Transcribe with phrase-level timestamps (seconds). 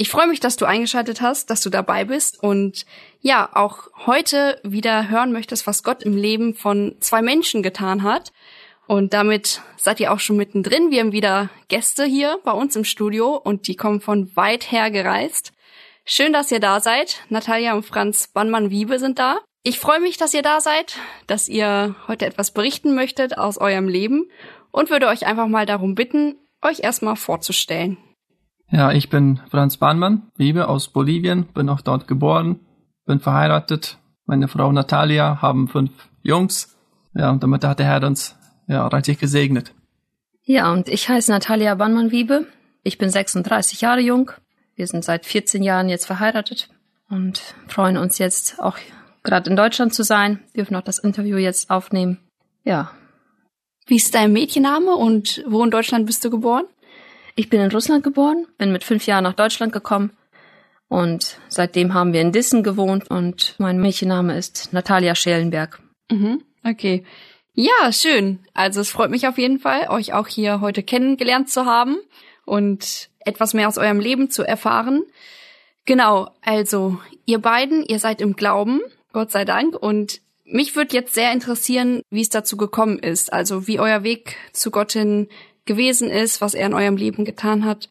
[0.00, 2.86] Ich freue mich, dass du eingeschaltet hast, dass du dabei bist und
[3.20, 8.30] ja, auch heute wieder hören möchtest, was Gott im Leben von zwei Menschen getan hat.
[8.86, 10.92] Und damit seid ihr auch schon mittendrin.
[10.92, 14.92] Wir haben wieder Gäste hier bei uns im Studio und die kommen von weit her
[14.92, 15.50] gereist.
[16.04, 17.18] Schön, dass ihr da seid.
[17.28, 19.40] Natalia und Franz Bannmann-Wiebe sind da.
[19.64, 20.96] Ich freue mich, dass ihr da seid,
[21.26, 24.30] dass ihr heute etwas berichten möchtet aus eurem Leben
[24.70, 27.98] und würde euch einfach mal darum bitten, euch erstmal vorzustellen.
[28.70, 32.60] Ja, ich bin Franz Bahnmann, lebe aus Bolivien, bin auch dort geboren,
[33.06, 33.98] bin verheiratet.
[34.26, 35.90] Meine Frau Natalia haben fünf
[36.22, 36.76] Jungs.
[37.14, 39.72] Ja, und damit hat der Herr uns ja reichlich gesegnet.
[40.44, 42.46] Ja, und ich heiße Natalia Bannmann-Wiebe.
[42.82, 44.30] Ich bin 36 Jahre jung.
[44.76, 46.68] Wir sind seit 14 Jahren jetzt verheiratet
[47.08, 48.76] und freuen uns jetzt auch
[49.22, 50.40] gerade in Deutschland zu sein.
[50.52, 52.18] Wir dürfen auch das Interview jetzt aufnehmen.
[52.64, 52.90] Ja.
[53.86, 56.64] Wie ist dein Mädchenname und wo in Deutschland bist du geboren?
[57.38, 60.10] Ich bin in Russland geboren, bin mit fünf Jahren nach Deutschland gekommen
[60.88, 65.80] und seitdem haben wir in Dissen gewohnt und mein Mädchenname ist Natalia Schellenberg.
[66.10, 67.04] Mhm, okay.
[67.54, 68.40] Ja, schön.
[68.54, 71.98] Also es freut mich auf jeden Fall, euch auch hier heute kennengelernt zu haben
[72.44, 75.04] und etwas mehr aus eurem Leben zu erfahren.
[75.84, 78.80] Genau, also ihr beiden, ihr seid im Glauben,
[79.12, 83.68] Gott sei Dank, und mich würde jetzt sehr interessieren, wie es dazu gekommen ist, also
[83.68, 85.28] wie euer Weg zu Gott hin
[85.68, 87.88] gewesen ist, was er in eurem Leben getan hat?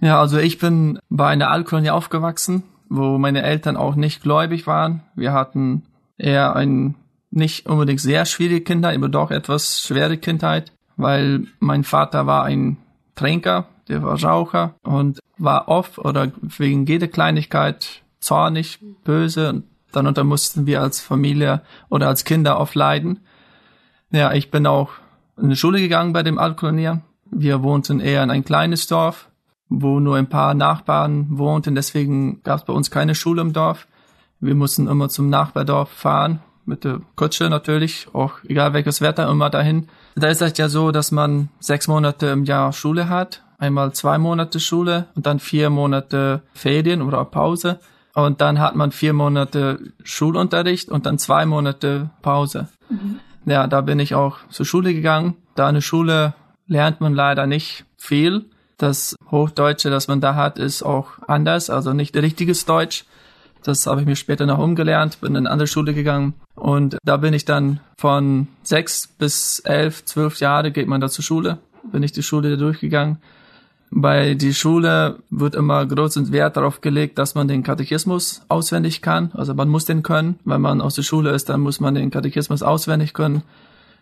[0.00, 5.02] Ja, also ich bin bei einer Altkolonie aufgewachsen, wo meine Eltern auch nicht gläubig waren.
[5.14, 5.84] Wir hatten
[6.16, 6.96] eher ein
[7.30, 12.78] nicht unbedingt sehr schwierige Kindheit, aber doch etwas schwere Kindheit, weil mein Vater war ein
[13.14, 20.24] Trinker, der war Raucher und war oft oder wegen jeder Kleinigkeit zornig, böse und darunter
[20.24, 23.20] mussten wir als Familie oder als Kinder oft leiden.
[24.10, 24.90] Ja, ich bin auch
[25.40, 27.00] in die Schule gegangen bei dem Altkolonier.
[27.30, 29.28] Wir wohnten eher in ein kleines Dorf,
[29.68, 31.74] wo nur ein paar Nachbarn wohnten.
[31.74, 33.86] Deswegen gab es bei uns keine Schule im Dorf.
[34.40, 39.50] Wir mussten immer zum Nachbardorf fahren, mit der Kutsche natürlich, auch egal welches Wetter, immer
[39.50, 39.88] dahin.
[40.14, 44.18] Da ist es ja so, dass man sechs Monate im Jahr Schule hat, einmal zwei
[44.18, 47.80] Monate Schule und dann vier Monate Ferien oder Pause.
[48.14, 52.68] Und dann hat man vier Monate Schulunterricht und dann zwei Monate Pause.
[52.88, 55.36] Mhm ja, da bin ich auch zur Schule gegangen.
[55.54, 56.34] Da in der Schule
[56.66, 58.44] lernt man leider nicht viel.
[58.76, 63.04] Das Hochdeutsche, das man da hat, ist auch anders, also nicht richtiges Deutsch.
[63.64, 67.16] Das habe ich mir später noch umgelernt, bin in eine andere Schule gegangen und da
[67.16, 71.58] bin ich dann von sechs bis elf, zwölf Jahre geht man da zur Schule,
[71.90, 73.18] bin ich die Schule durchgegangen
[73.90, 79.30] bei die Schule wird immer großen Wert darauf gelegt, dass man den Katechismus auswendig kann.
[79.34, 80.38] Also man muss den können.
[80.44, 83.42] Wenn man aus der Schule ist, dann muss man den Katechismus auswendig können.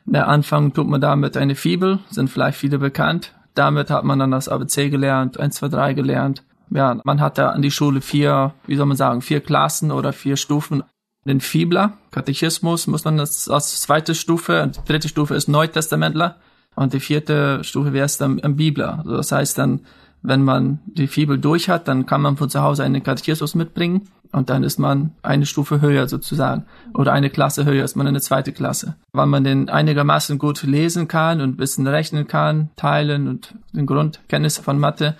[0.04, 3.32] Der Anfang tut man damit eine Fibel, sind vielleicht viele bekannt.
[3.54, 6.42] Damit hat man dann das ABC gelernt, 1, 2, 3 gelernt.
[6.70, 10.12] Ja, man hat da an die Schule vier, wie soll man sagen, vier Klassen oder
[10.12, 10.82] vier Stufen.
[11.24, 16.36] Den Fibler, Katechismus, muss man das als zweite Stufe, die dritte Stufe ist Neutestamentler.
[16.76, 18.98] Und die vierte Stufe wäre es dann am Bibler.
[18.98, 19.80] Also das heißt dann,
[20.22, 24.08] wenn man die Fibel durch hat, dann kann man von zu Hause einen Katechismus mitbringen
[24.32, 26.64] und dann ist man eine Stufe höher sozusagen
[26.94, 28.96] oder eine Klasse höher ist man eine zweite Klasse.
[29.12, 33.86] Weil man den einigermaßen gut lesen kann und ein bisschen rechnen kann, teilen und den
[33.86, 35.16] Grundkenntnisse von Mathe,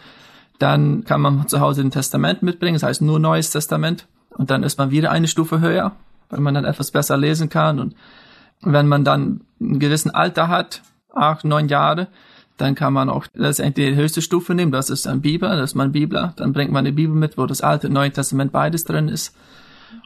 [0.58, 4.62] dann kann man zu Hause ein Testament mitbringen, das heißt nur Neues Testament und dann
[4.62, 5.92] ist man wieder eine Stufe höher,
[6.30, 7.94] weil man dann etwas besser lesen kann und
[8.62, 10.82] wenn man dann einen gewissen Alter hat,
[11.16, 12.08] acht, neun Jahre,
[12.56, 14.72] dann kann man auch letztendlich die höchste Stufe nehmen.
[14.72, 16.32] Das ist ein Bibel, das ist mein Bibler.
[16.36, 19.36] Dann bringt man eine Bibel mit, wo das Alte und Neue Testament beides drin ist.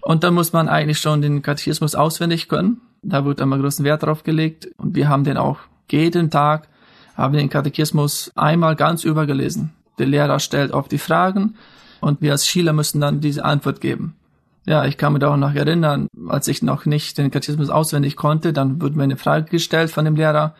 [0.02, 2.80] Und dann muss man eigentlich schon den Katechismus auswendig können.
[3.02, 4.68] Da wird immer großen Wert drauf gelegt.
[4.78, 5.58] Und wir haben den auch
[5.90, 6.68] jeden Tag,
[7.16, 9.72] haben den Katechismus einmal ganz übergelesen.
[9.98, 11.54] Der Lehrer stellt oft die Fragen
[12.00, 14.16] und wir als Schüler müssen dann diese Antwort geben.
[14.66, 18.52] Ja, ich kann mich auch noch erinnern, als ich noch nicht den Katechismus auswendig konnte,
[18.52, 20.54] dann wurde mir eine Frage gestellt von dem Lehrer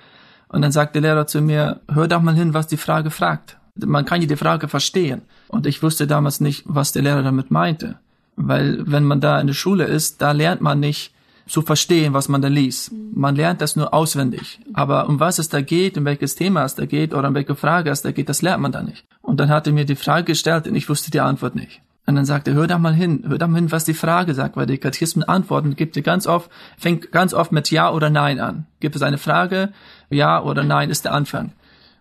[0.51, 3.57] und dann sagt der Lehrer zu mir, hör doch mal hin, was die Frage fragt.
[3.77, 5.23] Man kann die Frage verstehen.
[5.49, 7.99] Und ich wusste damals nicht, was der Lehrer damit meinte.
[8.37, 11.15] Weil wenn man da in der Schule ist, da lernt man nicht
[11.47, 12.93] zu verstehen, was man da liest.
[13.15, 14.61] Man lernt das nur auswendig.
[14.73, 17.55] Aber um was es da geht, um welches Thema es da geht oder um welche
[17.55, 19.05] Frage es da geht, das lernt man da nicht.
[19.23, 21.81] Und dann hat er mir die Frage gestellt und ich wusste die Antwort nicht.
[22.11, 24.35] Und dann sagte er, hör da mal hin, hör da mal hin, was die Frage
[24.35, 28.11] sagt, weil die Katechismen antworten, gibt dir ganz oft, fängt ganz oft mit Ja oder
[28.11, 28.67] Nein an.
[28.81, 29.69] Gibt es eine Frage,
[30.09, 31.53] Ja oder Nein ist der Anfang.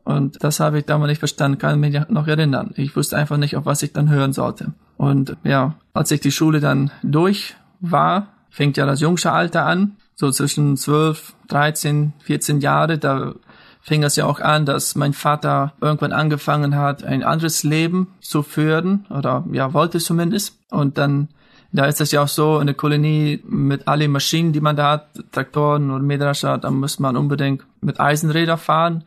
[0.04, 2.72] Und das habe ich damals nicht verstanden, kann mich noch erinnern.
[2.76, 4.74] Ich wusste einfach nicht, auf was ich dann hören sollte.
[4.98, 9.98] Und ja, als ich die Schule dann durch war, fängt ja das jungsche Alter an,
[10.16, 13.36] so zwischen 12, 13, 14 Jahre, da
[13.82, 18.44] fing es ja auch an, dass mein Vater irgendwann angefangen hat, ein anderes Leben zu
[18.44, 20.58] führen oder ja, wollte zumindest.
[20.70, 21.30] Und dann,
[21.72, 25.08] da ist es ja auch so, eine Kolonie mit allen Maschinen, die man da hat,
[25.32, 29.04] Traktoren und Mähdrescher, da muss man unbedingt mit Eisenräder fahren,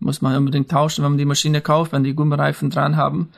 [0.00, 3.30] muss man unbedingt tauschen, wenn man die Maschine kauft, wenn die Gummireifen dran haben.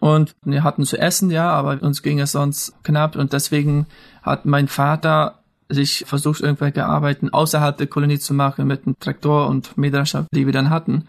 [0.00, 3.86] Und wir hatten zu essen, ja, aber uns ging es sonst knapp und deswegen
[4.22, 5.39] hat mein Vater
[5.70, 10.46] sich versucht, irgendwelche Arbeiten außerhalb der Kolonie zu machen mit einem Traktor und Mähdrescher, die
[10.46, 11.06] wir dann hatten.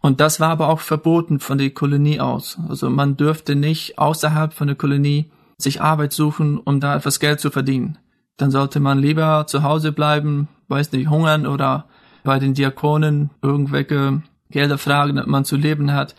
[0.00, 2.58] Und das war aber auch verboten von der Kolonie aus.
[2.68, 7.40] Also man dürfte nicht außerhalb von der Kolonie sich Arbeit suchen, um da etwas Geld
[7.40, 7.98] zu verdienen.
[8.38, 11.84] Dann sollte man lieber zu Hause bleiben, weiß nicht, hungern oder
[12.24, 16.14] bei den Diakonen irgendwelche Gelder fragen, dass man zu leben hat.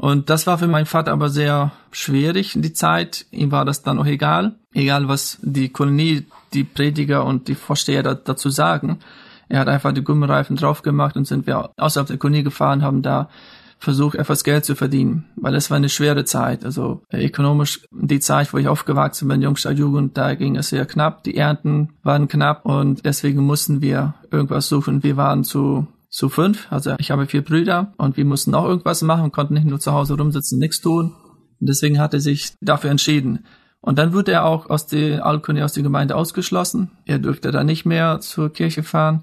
[0.00, 3.26] Und das war für meinen Vater aber sehr schwierig in die Zeit.
[3.32, 4.54] Ihm war das dann auch egal.
[4.72, 6.24] Egal, was die Kolonie,
[6.54, 9.00] die Prediger und die Vorsteher da, dazu sagen.
[9.48, 13.02] Er hat einfach die Gummireifen drauf gemacht und sind wir außerhalb der Kolonie gefahren, haben
[13.02, 13.28] da
[13.80, 16.64] versucht, etwas Geld zu verdienen, weil es war eine schwere Zeit.
[16.64, 20.86] Also äh, ökonomisch die Zeit, wo ich aufgewachsen bin, Jungstadt Jugend, da ging es sehr
[20.86, 21.24] knapp.
[21.24, 25.02] Die Ernten waren knapp und deswegen mussten wir irgendwas suchen.
[25.02, 25.86] Wir waren zu
[26.18, 26.66] zu fünf.
[26.70, 29.92] Also ich habe vier Brüder und wir mussten auch irgendwas machen, konnten nicht nur zu
[29.92, 31.14] Hause rumsitzen, nichts tun.
[31.60, 33.46] Und deswegen hat er sich dafür entschieden.
[33.80, 36.90] Und dann wurde er auch aus der Alkonie, aus der Gemeinde ausgeschlossen.
[37.04, 39.22] Er durfte dann nicht mehr zur Kirche fahren.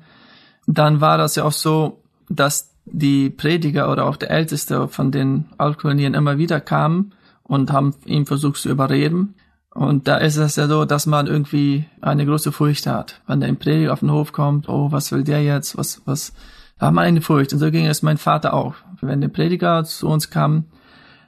[0.67, 5.47] Dann war das ja auch so, dass die Prediger oder auch der Älteste von den
[5.57, 7.13] Alkonien immer wieder kamen
[7.43, 9.35] und haben ihn versucht zu überreden.
[9.69, 13.21] Und da ist es ja so, dass man irgendwie eine große Furcht hat.
[13.27, 15.77] Wenn der Prediger auf den Hof kommt, oh, was will der jetzt?
[15.77, 16.31] Was, was,
[16.79, 17.53] da hat man eine Furcht.
[17.53, 18.75] Und so ging es mein Vater auch.
[19.01, 20.65] Wenn der Prediger zu uns kam,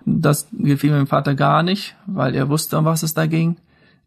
[0.05, 3.57] das gefiel meinem Vater gar nicht, weil er wusste, um was es da ging.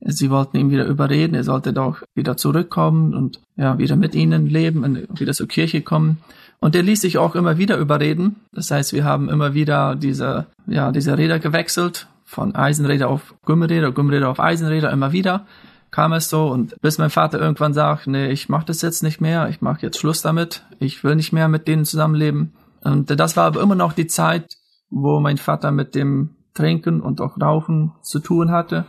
[0.02, 4.46] Sie wollten ihn wieder überreden, er sollte doch wieder zurückkommen und ja, wieder mit ihnen
[4.46, 6.18] leben und wieder zur Kirche kommen.
[6.58, 8.36] Und er ließ sich auch immer wieder überreden.
[8.52, 13.92] Das heißt, wir haben immer wieder diese, ja, diese Räder gewechselt, von Eisenräder auf Gummiräder,
[13.92, 15.46] Gummiräder auf Eisenräder, immer wieder
[15.90, 19.20] kam es so und bis mein Vater irgendwann sagt, nee, ich mach das jetzt nicht
[19.20, 22.52] mehr, ich mache jetzt Schluss damit, ich will nicht mehr mit denen zusammenleben.
[22.82, 24.46] Und das war aber immer noch die Zeit,
[24.90, 28.86] wo mein Vater mit dem Trinken und auch Rauchen zu tun hatte,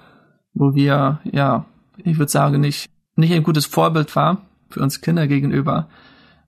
[0.53, 1.65] wo wir, ja,
[1.97, 5.87] ich würde sagen, nicht, nicht ein gutes Vorbild war für uns Kinder gegenüber.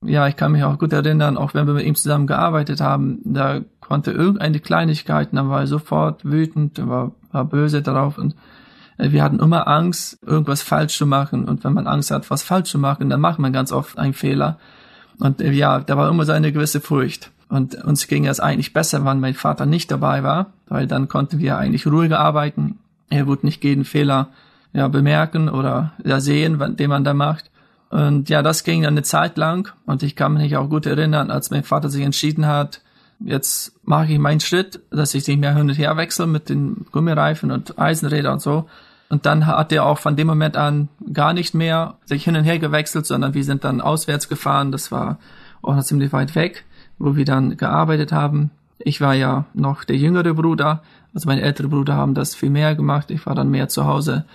[0.02, 3.20] Ja, ich kann mich auch gut erinnern, auch wenn wir mit ihm zusammen gearbeitet haben,
[3.24, 8.36] da konnte irgendeine Kleinigkeit, dann war er sofort wütend, war, war böse darauf und
[8.98, 11.46] wir hatten immer Angst, irgendwas falsch zu machen.
[11.46, 14.14] Und wenn man Angst hat, was falsch zu machen, dann macht man ganz oft einen
[14.14, 14.58] Fehler.
[15.20, 17.32] Und äh, ja, da war immer so eine gewisse Furcht.
[17.50, 21.40] Und uns ging es eigentlich besser, wenn mein Vater nicht dabei war, weil dann konnten
[21.40, 22.80] wir eigentlich ruhiger arbeiten.
[23.10, 24.30] Er wurde nicht jeden Fehler
[24.74, 27.52] ja, bemerken oder ja, sehen, den man da macht.
[27.90, 29.72] Und ja, das ging dann eine Zeit lang.
[29.86, 32.82] Und ich kann mich auch gut erinnern, als mein Vater sich entschieden hat,
[33.26, 36.86] jetzt mache ich meinen Schritt, dass ich nicht mehr hin und her wechsle mit den
[36.92, 38.70] Gummireifen und Eisenrädern und so.
[39.10, 42.44] Und dann hat er auch von dem Moment an gar nicht mehr sich hin und
[42.44, 44.72] her gewechselt, sondern wir sind dann auswärts gefahren.
[44.72, 45.20] Das war
[45.62, 46.66] auch noch ziemlich weit weg,
[46.98, 48.52] wo wir dann gearbeitet haben.
[48.80, 50.82] Ich war ja noch der jüngere Bruder,
[51.14, 53.12] also meine ältere Bruder haben das viel mehr gemacht.
[53.12, 54.26] Ich war dann mehr zu Hause.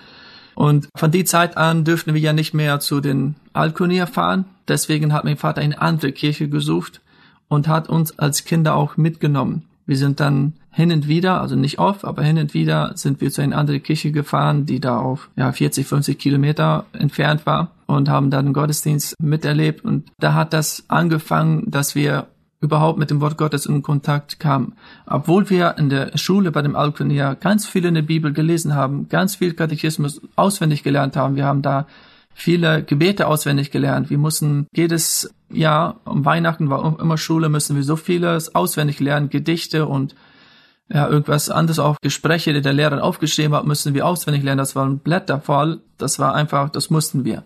[0.55, 4.45] Und von die Zeit an dürften wir ja nicht mehr zu den Alkonier fahren.
[4.69, 7.01] Deswegen hat mein Vater eine andere Kirche gesucht
[7.49, 9.65] und hat uns als Kinder auch mitgenommen.
[9.87, 13.31] Wir sind dann hin und wieder, also nicht oft, aber hin und wieder sind wir
[13.31, 18.09] zu einer anderen Kirche gefahren, die da auf ja, 40, 50 Kilometer entfernt war und
[18.09, 19.85] haben dann den Gottesdienst miterlebt.
[19.85, 22.27] Und da hat das angefangen, dass wir
[22.61, 24.75] überhaupt mit dem Wort Gottes in Kontakt kamen.
[25.07, 29.09] Obwohl wir in der Schule bei dem Alkonia ganz viel in der Bibel gelesen haben,
[29.09, 31.37] ganz viel Katechismus auswendig gelernt haben.
[31.37, 31.87] Wir haben da
[32.35, 34.11] viele Gebete auswendig gelernt.
[34.11, 39.31] Wir mussten jedes Jahr, um Weihnachten war immer Schule, müssen wir so vieles auswendig lernen,
[39.31, 40.15] Gedichte und
[40.91, 44.59] ja, irgendwas anderes auch Gespräche, die der Lehrer aufgeschrieben hat, müssen wir auswendig lernen.
[44.59, 45.81] Das war ein Blätter voll.
[45.99, 47.45] Das war einfach, das mussten wir.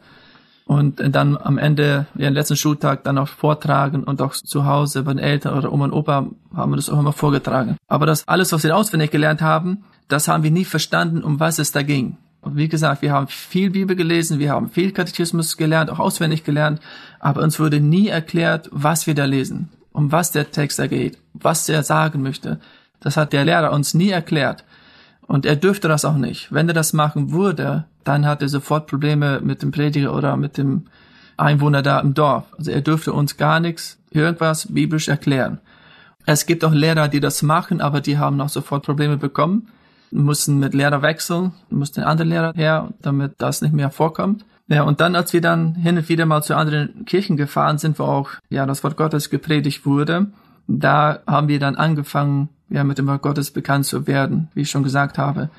[0.65, 5.03] Und dann am Ende, ja, den letzten Schultag dann auch vortragen und auch zu Hause
[5.03, 7.77] bei den Eltern oder Oma und Opa haben wir das auch immer vorgetragen.
[7.89, 11.59] Aber das alles, was wir auswendig gelernt haben, das haben wir nie verstanden, um was
[11.59, 12.17] es da ging.
[12.43, 16.43] Und wie gesagt, wir haben viel Bibel gelesen, wir haben viel Katechismus gelernt, auch auswendig
[16.45, 16.81] gelernt,
[17.23, 21.17] aber uns wurde nie erklärt, was wir da lesen, um was der Text da geht,
[21.33, 22.59] was der sagen möchte.
[23.01, 24.65] Das hat der Lehrer uns nie erklärt.
[25.29, 26.53] Und er dürfte das auch nicht.
[26.53, 30.59] Wenn er das machen würde, dann hat er sofort Probleme mit dem Prediger oder mit
[30.59, 30.89] dem
[31.37, 32.45] Einwohner da im Dorf.
[32.59, 35.61] Also er dürfte uns gar nichts, irgendwas biblisch erklären.
[36.27, 39.69] Es gibt auch Lehrer, die das machen, aber die haben auch sofort Probleme bekommen,
[40.11, 44.45] mussten mit Lehrer wechseln, mussten einen anderen Lehrer her, damit das nicht mehr vorkommt.
[44.73, 47.99] Ja, und dann, als wir dann hin und wieder mal zu anderen Kirchen gefahren sind,
[47.99, 50.29] wo auch, ja, das Wort Gottes gepredigt wurde,
[50.67, 54.71] da haben wir dann angefangen, ja, mit dem Wort Gottes bekannt zu werden, wie ich
[54.71, 55.51] schon gesagt habe.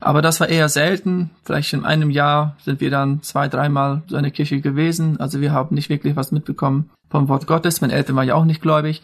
[0.00, 1.30] Aber das war eher selten.
[1.44, 5.20] Vielleicht in einem Jahr sind wir dann zwei, dreimal so eine Kirche gewesen.
[5.20, 7.82] Also wir haben nicht wirklich was mitbekommen vom Wort Gottes.
[7.82, 9.02] Meine Eltern waren ja auch nicht gläubig.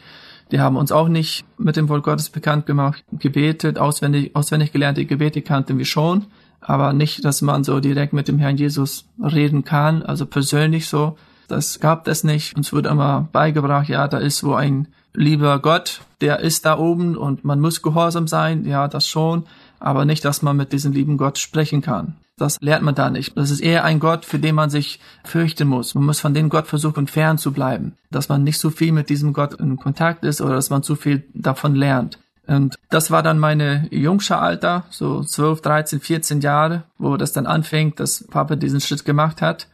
[0.51, 5.05] Die haben uns auch nicht mit dem Wort Gottes bekannt gemacht, gebetet, auswendig, auswendig gelernte
[5.05, 6.25] Gebete kannten wir schon,
[6.61, 11.17] aber nicht, dass man so direkt mit dem Herrn Jesus reden kann, also persönlich so.
[11.49, 12.57] Das gab es nicht.
[12.57, 17.17] Uns wurde immer beigebracht, ja, da ist wo ein lieber Gott, der ist da oben
[17.17, 19.45] und man muss gehorsam sein, ja, das schon,
[19.81, 22.17] aber nicht, dass man mit diesem lieben Gott sprechen kann.
[22.37, 23.37] Das lernt man da nicht.
[23.37, 25.95] Das ist eher ein Gott, für den man sich fürchten muss.
[25.95, 27.97] Man muss von dem Gott versuchen, fern zu bleiben.
[28.13, 30.95] Dass man nicht so viel mit diesem Gott in Kontakt ist oder dass man zu
[30.95, 32.19] viel davon lernt.
[32.49, 37.47] Und das war dann meine jungsche Alter, so 12, 13, 14 Jahre, wo das dann
[37.47, 39.69] anfängt, dass Papa diesen Schritt gemacht hat.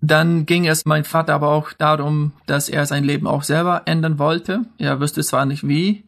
[0.00, 4.18] Dann ging es mein Vater aber auch darum, dass er sein Leben auch selber ändern
[4.18, 4.64] wollte.
[4.76, 6.04] Er wüsste zwar nicht wie.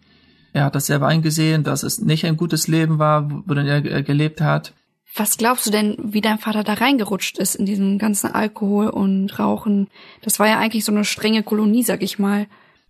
[0.53, 4.41] Er hat das selber eingesehen, dass es nicht ein gutes Leben war, worin er gelebt
[4.41, 4.73] hat.
[5.15, 9.39] Was glaubst du denn, wie dein Vater da reingerutscht ist in diesem ganzen Alkohol und
[9.39, 9.89] Rauchen?
[10.23, 12.47] Das war ja eigentlich so eine strenge Kolonie, sag ich mal.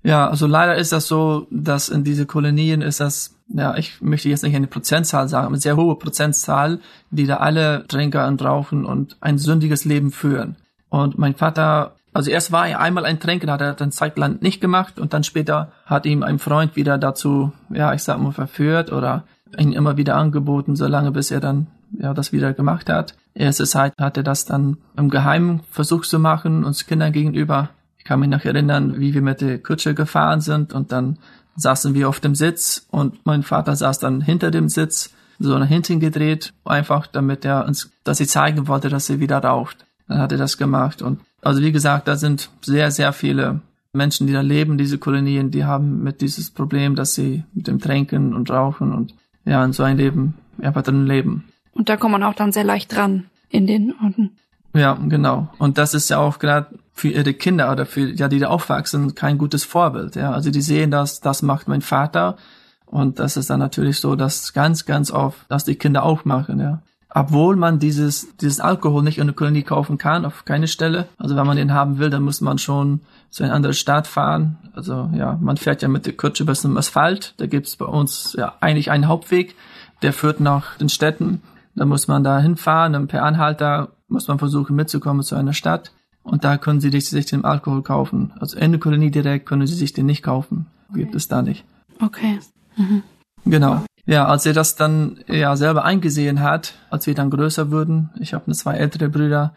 [0.06, 4.28] Ja, also leider ist das so, dass in diese Kolonien ist das, ja, ich möchte
[4.28, 6.78] jetzt nicht eine Prozentzahl sagen, aber eine sehr hohe Prozentzahl,
[7.10, 10.54] die da alle Trinker und Rauchen und ein sündiges Leben führen.
[10.90, 14.60] Und mein Vater, also erst war er einmal ein Tränker, hat er dann Zeitland nicht
[14.60, 18.92] gemacht und dann später hat ihm ein Freund wieder dazu, ja, ich sag mal, verführt
[18.92, 19.24] oder
[19.58, 21.66] ihn immer wieder angeboten, solange bis er dann
[21.98, 23.16] ja das wieder gemacht hat.
[23.34, 27.70] Erste Zeit hat er das dann im Geheimen versucht zu machen, uns Kindern gegenüber.
[28.06, 31.18] Ich kann mich noch erinnern, wie wir mit der Kutsche gefahren sind und dann
[31.56, 35.66] saßen wir auf dem Sitz und mein Vater saß dann hinter dem Sitz, so nach
[35.66, 39.86] hinten gedreht, einfach damit er uns, dass sie zeigen wollte, dass sie wieder raucht.
[40.06, 41.02] Dann hat er das gemacht.
[41.02, 43.60] Und also wie gesagt, da sind sehr, sehr viele
[43.92, 47.80] Menschen, die da leben, diese Kolonien, die haben mit dieses Problem, dass sie mit dem
[47.80, 51.48] Tränken und Rauchen und ja, in so ein Leben einfach drin leben.
[51.72, 54.36] Und da kommt man auch dann sehr leicht dran in den Orten.
[54.76, 55.48] Ja, genau.
[55.58, 59.14] Und das ist ja auch gerade für ihre Kinder oder für ja, die da aufwachsen,
[59.14, 60.16] kein gutes Vorbild.
[60.16, 62.36] Ja, also die sehen das, das macht mein Vater.
[62.84, 66.60] Und das ist dann natürlich so, dass ganz, ganz oft, dass die Kinder auch machen,
[66.60, 66.82] ja
[67.16, 71.08] obwohl man dieses, dieses Alkohol nicht in der Kolonie kaufen kann, auf keine Stelle.
[71.16, 74.58] Also wenn man den haben will, dann muss man schon zu einer anderen Stadt fahren.
[74.74, 77.32] Also ja, man fährt ja mit der Kutsche bis zum Asphalt.
[77.38, 79.54] Da gibt's bei uns ja eigentlich einen Hauptweg,
[80.02, 81.40] der führt nach den Städten.
[81.74, 85.92] Da muss man da hinfahren und per Anhalter muss man versuchen mitzukommen zu einer Stadt.
[86.22, 88.32] Und da können sie sich den Alkohol kaufen.
[88.40, 90.66] Also in der Kolonie direkt können sie sich den nicht kaufen.
[90.92, 91.64] Gibt es da nicht.
[92.00, 92.40] Okay.
[92.76, 93.02] Mhm.
[93.44, 93.82] Genau.
[94.06, 98.34] Ja, als er das dann ja selber eingesehen hat, als wir dann größer wurden, ich
[98.34, 99.54] habe zwei ältere Brüder,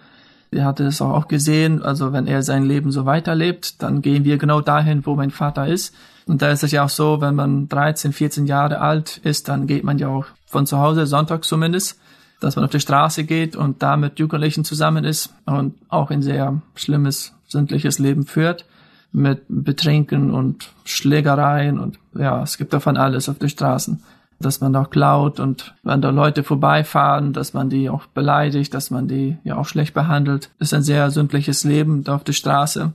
[0.52, 4.38] der hatte es auch gesehen, also wenn er sein Leben so weiterlebt, dann gehen wir
[4.38, 5.94] genau dahin, wo mein Vater ist.
[6.26, 9.68] Und da ist es ja auch so, wenn man 13, 14 Jahre alt ist, dann
[9.68, 12.00] geht man ja auch von zu Hause, Sonntag zumindest,
[12.40, 16.22] dass man auf die Straße geht und da mit Jugendlichen zusammen ist und auch ein
[16.22, 18.66] sehr schlimmes, sündliches Leben führt
[19.12, 24.02] mit Betrinken und Schlägereien und ja, es gibt davon alles auf den Straßen
[24.40, 28.90] dass man auch klaut und wenn da Leute vorbeifahren, dass man die auch beleidigt, dass
[28.90, 30.50] man die ja auch schlecht behandelt.
[30.60, 32.94] Ist ein sehr sündliches Leben da auf der Straße,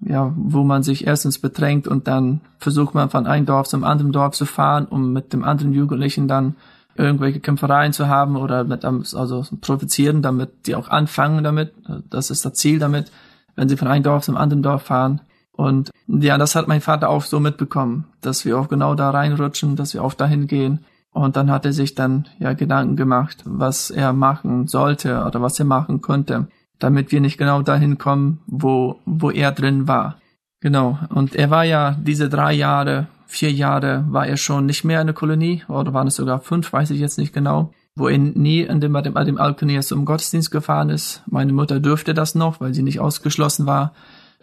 [0.00, 4.12] ja, wo man sich erstens bedrängt und dann versucht man von einem Dorf zum anderen
[4.12, 6.54] Dorf zu fahren, um mit dem anderen Jugendlichen dann
[6.96, 11.72] irgendwelche Kämpfereien zu haben oder mit also provozieren, damit die auch anfangen damit.
[12.10, 13.10] Das ist das Ziel damit,
[13.56, 15.20] wenn sie von einem Dorf zum anderen Dorf fahren.
[15.52, 19.76] Und ja, das hat mein Vater auch so mitbekommen, dass wir auch genau da reinrutschen,
[19.76, 20.84] dass wir auch dahin gehen.
[21.12, 25.58] Und dann hat er sich dann ja Gedanken gemacht, was er machen sollte oder was
[25.60, 26.48] er machen konnte,
[26.80, 30.16] damit wir nicht genau dahin kommen, wo, wo er drin war.
[30.60, 30.98] Genau.
[31.10, 35.06] Und er war ja diese drei Jahre, vier Jahre war er schon nicht mehr in
[35.06, 38.62] der Kolonie, oder waren es sogar fünf, weiß ich jetzt nicht genau, wo er nie
[38.62, 41.22] in dem, dem, dem Alkonier zum Gottesdienst gefahren ist.
[41.26, 43.92] Meine Mutter dürfte das noch, weil sie nicht ausgeschlossen war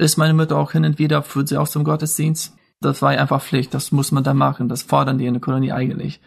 [0.02, 2.56] ist meine Mutter auch hin und wieder, führt sie auch zum Gottesdienst.
[2.82, 5.72] Das war einfach Pflicht, das muss man da machen, das fordern die in der Kolonie
[5.72, 6.20] eigentlich.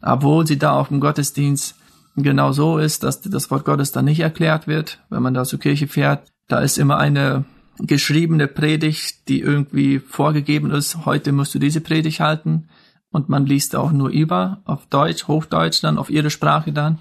[0.00, 1.74] Obwohl sie da auf dem Gottesdienst
[2.16, 5.58] genau so ist, dass das Wort Gottes da nicht erklärt wird, wenn man da zur
[5.58, 7.44] Kirche fährt, da ist immer eine
[7.78, 12.68] geschriebene Predigt, die irgendwie vorgegeben ist, heute musst du diese Predigt halten.
[13.10, 16.98] und man liest auch nur über, auf Deutsch, Hochdeutsch dann, auf ihre Sprache dann,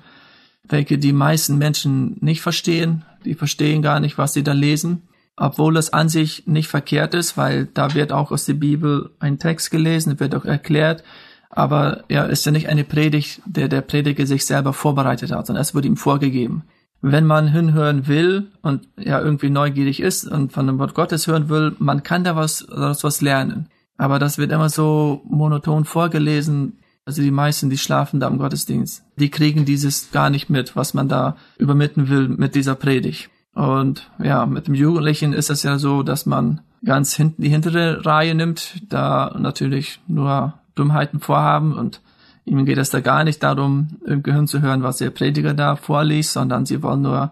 [0.64, 3.04] welche die meisten Menschen nicht verstehen.
[3.26, 5.02] Die verstehen gar nicht, was sie da lesen,
[5.36, 9.38] obwohl es an sich nicht verkehrt ist, weil da wird auch aus der Bibel ein
[9.38, 11.04] Text gelesen, wird auch erklärt,
[11.50, 15.62] aber ja, ist ja nicht eine Predigt, der der Prediger sich selber vorbereitet hat, sondern
[15.62, 16.64] es wird ihm vorgegeben.
[17.01, 21.50] Wenn man hinhören will und ja irgendwie neugierig ist und von dem Wort Gottes hören
[21.50, 23.68] will, man kann da was, daraus was lernen.
[23.98, 26.80] Aber das wird immer so monoton vorgelesen.
[27.06, 29.04] Also die meisten, die schlafen da im Gottesdienst.
[29.18, 33.30] Die kriegen dieses gar nicht mit, was man da übermitteln will mit dieser Predigt.
[33.54, 38.06] Und ja, mit dem Jugendlichen ist es ja so, dass man ganz hinten die hintere
[38.06, 42.01] Reihe nimmt, da natürlich nur Dummheiten vorhaben und
[42.48, 45.75] ihnen geht es da gar nicht darum, im Gehirn zu hören, was der Prediger da
[45.75, 47.32] vorliest, sondern sie wollen nur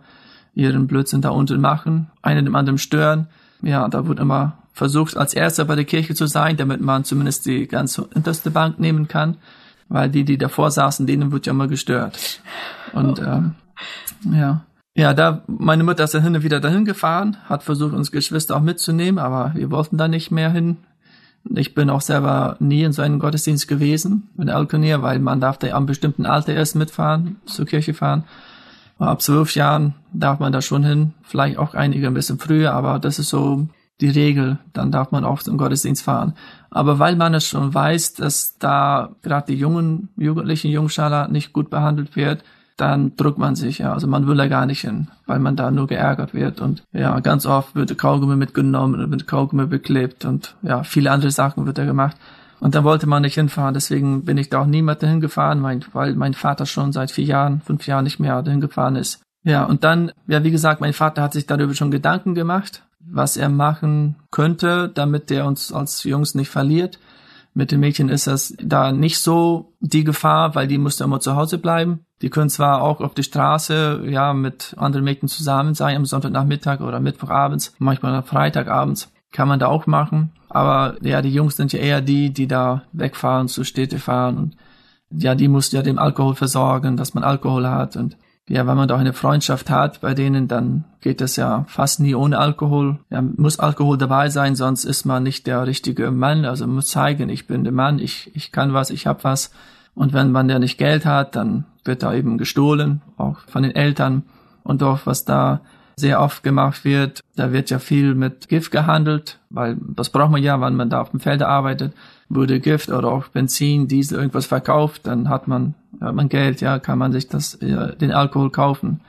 [0.53, 3.27] ihren Blödsinn da unten machen, einen dem anderen stören.
[3.61, 7.45] Ja, da wird immer versucht, als Erster bei der Kirche zu sein, damit man zumindest
[7.45, 9.37] die ganze unterste Bank nehmen kann,
[9.87, 12.41] weil die, die davor saßen, denen wird ja immer gestört.
[12.93, 13.55] Und ähm,
[14.31, 14.65] ja.
[14.97, 18.55] Ja, da meine Mutter ist dann hin und wieder dahin gefahren, hat versucht, uns Geschwister
[18.55, 20.77] auch mitzunehmen, aber wir wollten da nicht mehr hin.
[21.53, 25.57] Ich bin auch selber nie in so einem Gottesdienst gewesen mit Alkonier, weil man darf
[25.57, 28.23] da am bestimmten Alter erst mitfahren, zur Kirche fahren.
[28.97, 32.97] Ab zwölf Jahren darf man da schon hin, vielleicht auch einige ein bisschen früher, aber
[32.97, 33.67] das ist so
[34.01, 36.33] die Regel, dann darf man auch zum Gottesdienst fahren.
[36.69, 41.69] Aber weil man es schon weiß, dass da gerade die jungen, jugendlichen Jungschala nicht gut
[41.69, 42.43] behandelt wird,
[42.77, 43.93] dann drückt man sich, ja.
[43.93, 46.61] Also man will da gar nicht hin, weil man da nur geärgert wird.
[46.61, 51.31] Und ja, ganz oft wird Kaugummi mitgenommen und wird Kaugummi beklebt und ja, viele andere
[51.31, 52.17] Sachen wird da gemacht.
[52.59, 55.61] Und da wollte man nicht hinfahren, deswegen bin ich da auch niemand dahin gefahren,
[55.93, 59.21] weil mein Vater schon seit vier Jahren, fünf Jahren nicht mehr dahin gefahren ist.
[59.43, 63.37] Ja, und dann, ja, wie gesagt, mein Vater hat sich darüber schon Gedanken gemacht was
[63.37, 66.99] er machen könnte, damit er uns als Jungs nicht verliert.
[67.57, 71.37] Mit den Mädchen ist das da nicht so die Gefahr, weil die müsste immer zu
[71.37, 72.05] Hause bleiben.
[72.21, 76.81] Die können zwar auch auf die Straße, ja, mit anderen Mädchen zusammen sein am Sonntagnachmittag
[76.81, 80.33] oder Mittwochabends, manchmal Freitagabends, kann man da auch machen.
[80.49, 84.55] Aber ja, die Jungs sind ja eher die, die da wegfahren, zu Städte fahren und
[85.09, 88.87] ja, die muss ja dem Alkohol versorgen, dass man Alkohol hat und ja, wenn man
[88.87, 92.99] doch eine Freundschaft hat bei denen, dann geht das ja fast nie ohne Alkohol.
[93.09, 96.45] Ja, muss Alkohol dabei sein, sonst ist man nicht der richtige Mann.
[96.45, 99.51] Also muss zeigen, ich bin der Mann, ich, ich kann was, ich hab was.
[99.95, 103.73] Und wenn man der nicht Geld hat, dann wird da eben gestohlen, auch von den
[103.73, 104.23] Eltern.
[104.63, 105.61] Und doch, was da
[105.95, 110.43] sehr oft gemacht wird, da wird ja viel mit Gift gehandelt, weil das braucht man
[110.43, 111.93] ja, wenn man da auf dem Feld arbeitet
[112.29, 116.79] wurde Gift oder auch Benzin, Diesel, irgendwas verkauft, dann hat man, hat man Geld, ja,
[116.79, 119.01] kann man sich das, den Alkohol kaufen.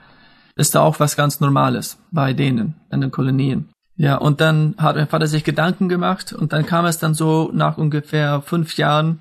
[0.54, 3.68] Ist da auch was ganz Normales bei denen in den Kolonien.
[3.96, 7.50] Ja, und dann hat mein Vater sich Gedanken gemacht und dann kam es dann so
[7.52, 9.20] nach ungefähr fünf Jahren,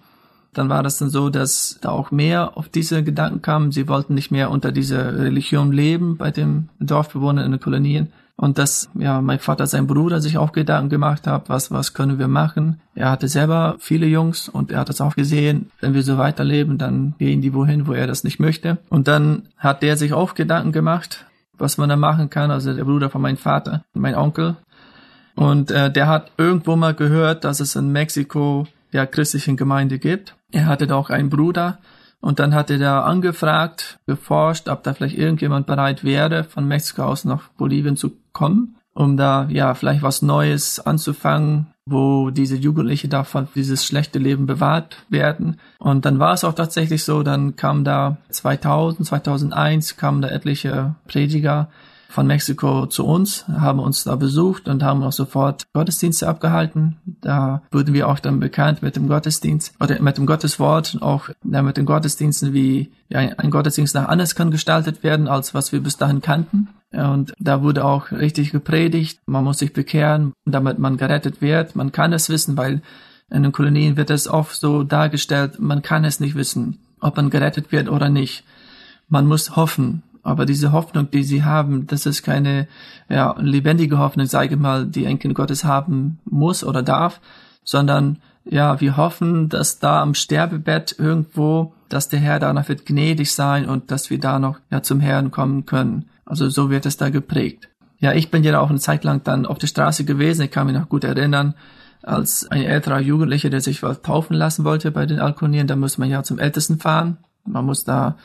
[0.55, 3.71] dann war das dann so, dass da auch mehr auf diese Gedanken kamen.
[3.71, 8.11] Sie wollten nicht mehr unter dieser Religion leben bei den Dorfbewohnern in den Kolonien.
[8.37, 12.19] Und dass ja mein Vater, sein Bruder sich auch Gedanken gemacht hat, was, was können
[12.19, 12.81] wir machen.
[12.93, 16.77] Er hatte selber viele Jungs und er hat es auch gesehen, wenn wir so weiterleben,
[16.77, 18.77] dann gehen die wohin, wo er das nicht möchte.
[18.89, 21.25] Und dann hat der sich auch Gedanken gemacht,
[21.57, 22.51] was man da machen kann.
[22.51, 24.57] Also der Bruder von meinem Vater, mein Onkel.
[25.35, 30.35] Und äh, der hat irgendwo mal gehört, dass es in Mexiko ja christlichen Gemeinde gibt.
[30.51, 31.79] Er hatte da auch einen Bruder,
[32.25, 37.03] und dann hat er da angefragt, geforscht, ob da vielleicht irgendjemand bereit wäre, von Mexiko
[37.03, 43.07] aus nach Bolivien zu kommen, um da ja vielleicht was Neues anzufangen, wo diese Jugendliche
[43.07, 45.59] davon dieses schlechte Leben bewahrt werden.
[45.77, 50.95] Und dann war es auch tatsächlich so, dann kam da 2000, 2001 kamen da etliche
[51.07, 51.69] Prediger
[52.15, 56.95] von Mexiko zu uns, haben uns da besucht und haben auch sofort Gottesdienste abgehalten.
[57.05, 61.77] Da wurden wir auch dann bekannt mit dem Gottesdienst oder mit dem Gotteswort, auch mit
[61.77, 66.21] den Gottesdiensten, wie ein Gottesdienst nach anders kann gestaltet werden, als was wir bis dahin
[66.21, 66.69] kannten.
[66.91, 69.19] Und da wurde auch richtig gepredigt.
[69.25, 71.75] Man muss sich bekehren, damit man gerettet wird.
[71.75, 72.81] Man kann es wissen, weil
[73.29, 77.29] in den Kolonien wird es oft so dargestellt, man kann es nicht wissen, ob man
[77.29, 78.45] gerettet wird oder nicht.
[79.09, 80.01] Man muss hoffen.
[80.25, 82.67] Aber diese Hoffnung, die sie haben, das ist keine
[83.09, 87.21] ja, lebendige Hoffnung, sage ich mal, die ein Kind Gottes haben muss oder darf,
[87.63, 93.33] sondern ja, wir hoffen, dass da am Sterbebett irgendwo, dass der Herr danach wird gnädig
[93.33, 96.09] sein und dass wir da noch ja, zum Herrn kommen können.
[96.25, 97.69] Also so wird es da geprägt.
[97.99, 100.41] Ja, ich bin ja auch eine Zeit lang dann auf der Straße gewesen.
[100.41, 101.53] Ich kann mich noch gut erinnern,
[102.01, 105.99] als ein älterer Jugendlicher, der sich was taufen lassen wollte bei den Alkonieren, da muss
[105.99, 107.17] man ja zum Ältesten fahren.
[107.45, 108.15] Man muss da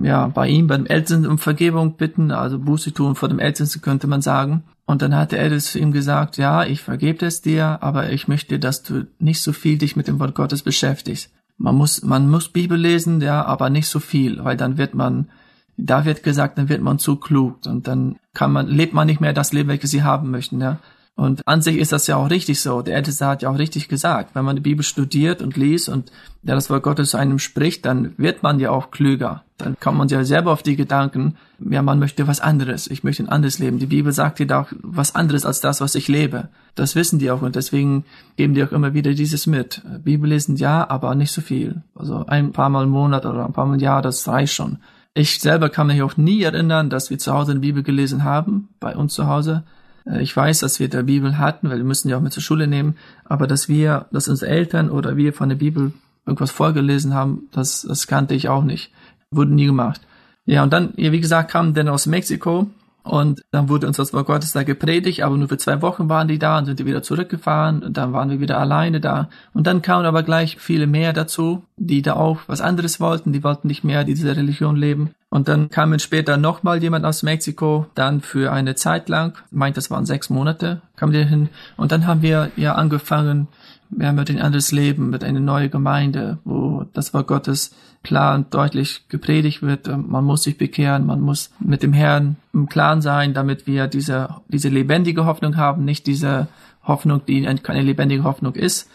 [0.00, 4.06] ja, bei ihm, beim Ältesten um Vergebung bitten, also Buße tun vor dem Ältesten könnte
[4.06, 4.64] man sagen.
[4.86, 8.58] Und dann hat der Älteste ihm gesagt, ja, ich vergebe es dir, aber ich möchte,
[8.58, 11.30] dass du nicht so viel dich mit dem Wort Gottes beschäftigst.
[11.58, 15.28] man muss, man muss Bibel lesen, ja, aber nicht so viel, weil dann wird man,
[15.76, 19.20] da wird gesagt, dann wird man zu klug und dann kann man, lebt man nicht
[19.20, 20.78] mehr das Leben, welches sie haben möchten, ja.
[21.18, 22.80] Und an sich ist das ja auch richtig so.
[22.80, 26.12] Der Älteste hat ja auch richtig gesagt, wenn man die Bibel studiert und liest und
[26.44, 29.42] ja, das Wort Gottes zu einem spricht, dann wird man ja auch klüger.
[29.56, 32.86] Dann kommt man ja selber auf die Gedanken, ja, man möchte was anderes.
[32.86, 33.80] Ich möchte ein anderes Leben.
[33.80, 36.50] Die Bibel sagt dir da auch was anderes als das, was ich lebe.
[36.76, 38.04] Das wissen die auch und deswegen
[38.36, 39.82] geben die auch immer wieder dieses mit.
[40.04, 41.82] Bibel lesen ja, aber nicht so viel.
[41.96, 44.78] Also ein paar Mal im Monat oder ein paar Mal im Jahr, das reicht schon.
[45.14, 48.68] Ich selber kann mich auch nie erinnern, dass wir zu Hause eine Bibel gelesen haben,
[48.78, 49.64] bei uns zu Hause.
[50.08, 52.42] Äh, ich weiß, dass wir der Bibel hatten, weil wir müssen ja auch mit zur
[52.42, 55.92] Schule nehmen, aber dass wir, dass unsere Eltern oder wir von der Bibel
[56.26, 58.92] irgendwas vorgelesen haben, das, das kannte ich auch nicht.
[59.30, 60.00] Wurde nie gemacht.
[60.44, 62.70] Ja, und dann, wie gesagt, kamen dann aus Mexiko
[63.08, 66.28] und dann wurde uns das Wort Gottes da gepredigt, aber nur für zwei Wochen waren
[66.28, 69.30] die da und sind die wieder zurückgefahren und dann waren wir wieder alleine da.
[69.54, 73.42] Und dann kamen aber gleich viele mehr dazu, die da auch was anderes wollten, die
[73.42, 75.14] wollten nicht mehr diese Religion leben.
[75.30, 79.90] Und dann kamen später nochmal jemand aus Mexiko, dann für eine Zeit lang, meint das
[79.90, 81.48] waren sechs Monate, kam der hin.
[81.76, 83.48] Und dann haben wir ja angefangen,
[83.96, 88.52] ja, mit ein anderes Leben, mit einer neuen Gemeinde, wo das Wort Gottes klar und
[88.54, 89.86] deutlich gepredigt wird.
[89.86, 94.36] Man muss sich bekehren, man muss mit dem Herrn im Klaren sein, damit wir diese,
[94.48, 96.48] diese lebendige Hoffnung haben, nicht diese
[96.82, 98.90] Hoffnung, die keine lebendige Hoffnung ist.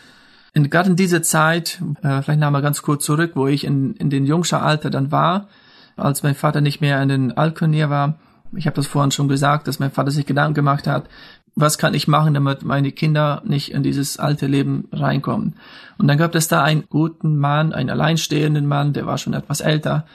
[0.56, 3.96] Und gerade in dieser Zeit, äh, vielleicht noch mal ganz kurz zurück, wo ich in,
[3.96, 5.48] in den jungschen Alter dann war,
[5.96, 8.20] als mein Vater nicht mehr in den Alkonier war.
[8.56, 11.10] Ich habe das vorhin schon gesagt, dass mein Vater sich Gedanken gemacht hat,
[11.56, 15.56] was kann ich machen, damit meine Kinder nicht in dieses alte Leben reinkommen.
[15.98, 19.62] Und dann gab es da einen guten Mann, einen alleinstehenden Mann, der war schon etwas
[19.62, 20.06] älter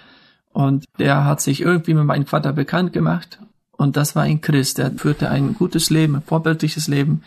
[0.53, 3.38] und der hat sich irgendwie mit meinem Vater bekannt gemacht
[3.72, 7.22] und das war ein Christ, der führte ein gutes Leben, ein vorbildliches Leben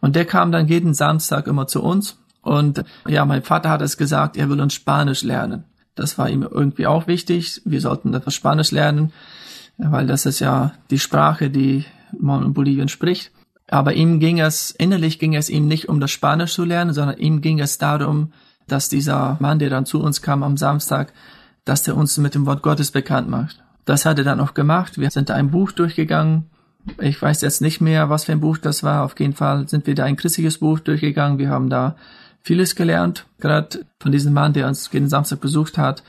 [0.00, 3.96] und der kam dann jeden Samstag immer zu uns und ja, mein Vater hat es
[3.96, 5.64] gesagt, er will uns Spanisch lernen.
[5.94, 7.62] Das war ihm irgendwie auch wichtig.
[7.64, 9.12] Wir sollten etwas Spanisch lernen,
[9.78, 11.86] weil das ist ja die Sprache, die
[12.18, 13.30] man in Bolivien spricht.
[13.68, 17.18] Aber ihm ging es, innerlich ging es ihm nicht um das Spanisch zu lernen, sondern
[17.18, 18.32] ihm ging es darum,
[18.66, 21.12] dass dieser Mann, der dann zu uns kam am Samstag,
[21.64, 23.62] dass er uns mit dem Wort Gottes bekannt macht.
[23.84, 24.98] Das hat er dann auch gemacht.
[24.98, 26.50] Wir sind da ein Buch durchgegangen.
[27.00, 29.04] Ich weiß jetzt nicht mehr, was für ein Buch das war.
[29.04, 31.38] Auf jeden Fall sind wir da ein christliches Buch durchgegangen.
[31.38, 31.96] Wir haben da
[32.42, 36.02] vieles gelernt, gerade von diesem Mann, der uns jeden Samstag besucht hat.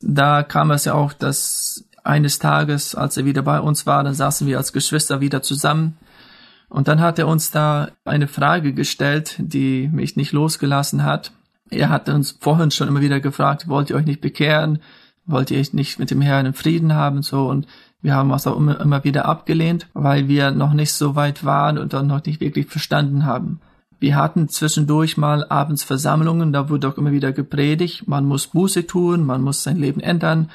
[0.00, 4.14] Da kam es ja auch, dass eines Tages, als er wieder bei uns war, dann
[4.14, 5.98] saßen wir als Geschwister wieder zusammen
[6.68, 11.32] und dann hat er uns da eine Frage gestellt, die mich nicht losgelassen hat.
[11.70, 14.80] Er hat uns vorhin schon immer wieder gefragt, wollt ihr euch nicht bekehren?
[15.26, 17.22] Wollt ihr nicht mit dem Herrn in Frieden haben?
[17.22, 17.66] So, und
[18.00, 21.92] wir haben es auch immer wieder abgelehnt, weil wir noch nicht so weit waren und
[21.92, 23.60] dann noch nicht wirklich verstanden haben.
[24.00, 28.86] Wir hatten zwischendurch mal abends Versammlungen, da wurde auch immer wieder gepredigt, man muss Buße
[28.86, 30.50] tun, man muss sein Leben ändern,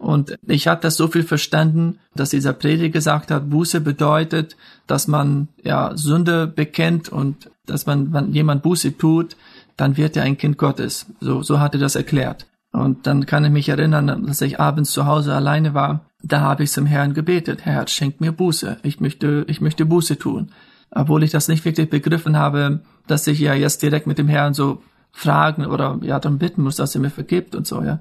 [0.00, 5.08] und ich habe das so viel verstanden, dass dieser Prediger gesagt hat, Buße bedeutet, dass
[5.08, 9.36] man ja Sünde bekennt und dass man, wenn jemand Buße tut,
[9.76, 11.04] dann wird er ein Kind Gottes.
[11.20, 12.46] So, so hat er das erklärt.
[12.72, 16.06] Und dann kann ich mich erinnern, dass ich abends zu Hause alleine war.
[16.22, 17.66] Da habe ich zum Herrn gebetet.
[17.66, 18.78] Herr, schenk mir Buße.
[18.82, 20.48] Ich möchte, ich möchte Buße tun.
[20.90, 24.54] Obwohl ich das nicht wirklich begriffen habe, dass ich ja jetzt direkt mit dem Herrn
[24.54, 24.82] so
[25.12, 28.00] fragen oder ja dann bitten muss, dass er mir vergibt und so, ja.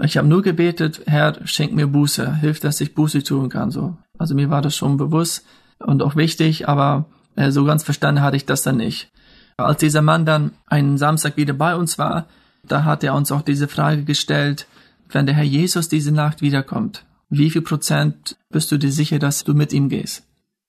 [0.00, 3.70] Ich habe nur gebetet, Herr, schenk mir Buße, hilf, dass ich Buße tun kann.
[3.70, 5.44] So, also mir war das schon bewusst
[5.80, 9.10] und auch wichtig, aber äh, so ganz verstanden hatte ich das dann nicht.
[9.56, 12.26] Als dieser Mann dann einen Samstag wieder bei uns war,
[12.62, 14.66] da hat er uns auch diese Frage gestellt,
[15.08, 19.44] wenn der Herr Jesus diese Nacht wiederkommt, wie viel Prozent bist du dir sicher, dass
[19.44, 20.24] du mit ihm gehst?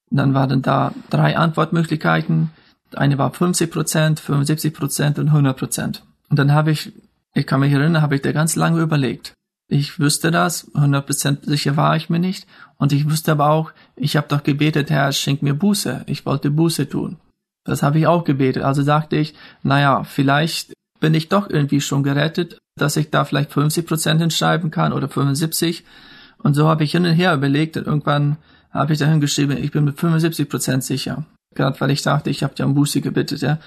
[0.10, 2.50] Und dann waren da drei Antwortmöglichkeiten.
[2.96, 6.04] Eine war 50 Prozent, 75 Prozent und 100 Prozent.
[6.30, 6.92] Und dann habe ich
[7.40, 9.34] ich kann mich erinnern, habe ich da ganz lange überlegt.
[9.72, 12.48] Ich wüsste das, 100% sicher war ich mir nicht.
[12.78, 16.04] Und ich wusste aber auch, ich habe doch gebetet, Herr, schenk mir Buße.
[16.08, 17.18] Ich wollte Buße tun.
[17.66, 18.64] Das habe ich auch gebetet.
[18.64, 23.52] Also sagte ich, naja, vielleicht bin ich doch irgendwie schon gerettet, dass ich da vielleicht
[23.52, 25.86] 50% hinschreiben kann oder 75.
[26.40, 28.38] Und so habe ich hin und her überlegt und irgendwann
[28.72, 31.26] habe ich dahin geschrieben, ich bin mit 75% sicher.
[31.56, 33.42] Gerade weil ich dachte, ich habe ja um Buße gebetet.
[33.42, 33.60] Ja.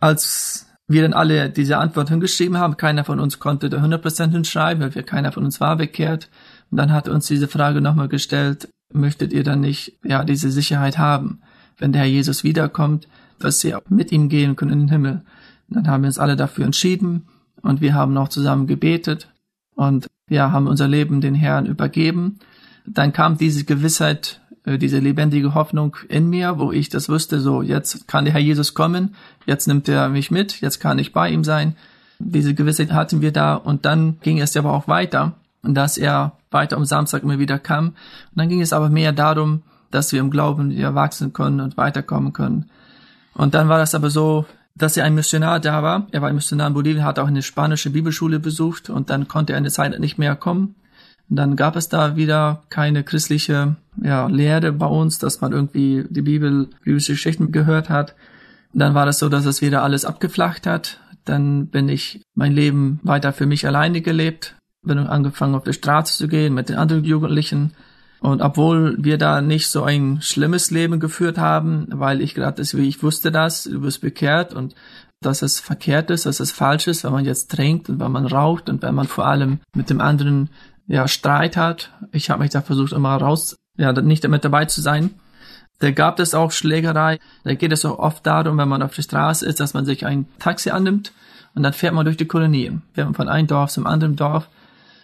[0.00, 2.76] Als wir dann alle diese Antwort hingeschrieben haben.
[2.76, 6.28] Keiner von uns konnte da 100% hinschreiben, weil wir keiner von uns war bekehrt.
[6.70, 10.98] Und dann hat uns diese Frage nochmal gestellt, möchtet ihr dann nicht, ja, diese Sicherheit
[10.98, 11.42] haben,
[11.78, 13.06] wenn der Herr Jesus wiederkommt,
[13.38, 15.22] dass sie mit ihm gehen können in den Himmel.
[15.68, 17.28] Und dann haben wir uns alle dafür entschieden
[17.62, 19.28] und wir haben auch zusammen gebetet
[19.76, 22.40] und ja, haben unser Leben den Herrn übergeben.
[22.84, 28.06] Dann kam diese Gewissheit diese lebendige Hoffnung in mir, wo ich das wusste, so jetzt
[28.06, 29.14] kann der Herr Jesus kommen,
[29.46, 31.76] jetzt nimmt er mich mit, jetzt kann ich bei ihm sein.
[32.18, 36.76] Diese Gewissheit hatten wir da und dann ging es aber auch weiter, dass er weiter
[36.76, 37.88] am Samstag immer wieder kam.
[37.88, 37.96] Und
[38.34, 42.32] dann ging es aber mehr darum, dass wir im Glauben ja wachsen können und weiterkommen
[42.32, 42.70] können.
[43.34, 44.44] Und dann war das aber so,
[44.76, 46.06] dass er ein Missionar da war.
[46.10, 49.52] Er war ein Missionar in Bolivien, hat auch eine spanische Bibelschule besucht und dann konnte
[49.52, 50.74] er eine Zeit nicht mehr kommen.
[51.30, 56.22] Dann gab es da wieder keine christliche ja, Lehre bei uns, dass man irgendwie die
[56.22, 58.14] Bibel, biblische Geschichten gehört hat.
[58.74, 61.00] Dann war das so, dass es wieder alles abgeflacht hat.
[61.24, 66.16] Dann bin ich mein Leben weiter für mich alleine gelebt, bin angefangen auf die Straße
[66.16, 67.72] zu gehen mit den anderen Jugendlichen
[68.20, 73.02] und obwohl wir da nicht so ein schlimmes Leben geführt haben, weil ich gerade, ich
[73.02, 74.74] wusste das, du bist bekehrt und
[75.22, 78.26] dass es verkehrt ist, dass es falsch ist, wenn man jetzt trinkt und wenn man
[78.26, 80.50] raucht und wenn man vor allem mit dem anderen
[80.90, 81.90] ja Streit hat.
[82.12, 85.10] Ich habe mich da versucht immer raus, ja nicht damit dabei zu sein.
[85.78, 87.18] Da gab es auch Schlägerei.
[87.44, 90.04] Da geht es auch oft darum, wenn man auf der Straße ist, dass man sich
[90.04, 91.12] ein Taxi annimmt
[91.54, 92.78] und dann fährt man durch die Kolonie.
[92.92, 94.48] Fährt man von einem Dorf zum anderen Dorf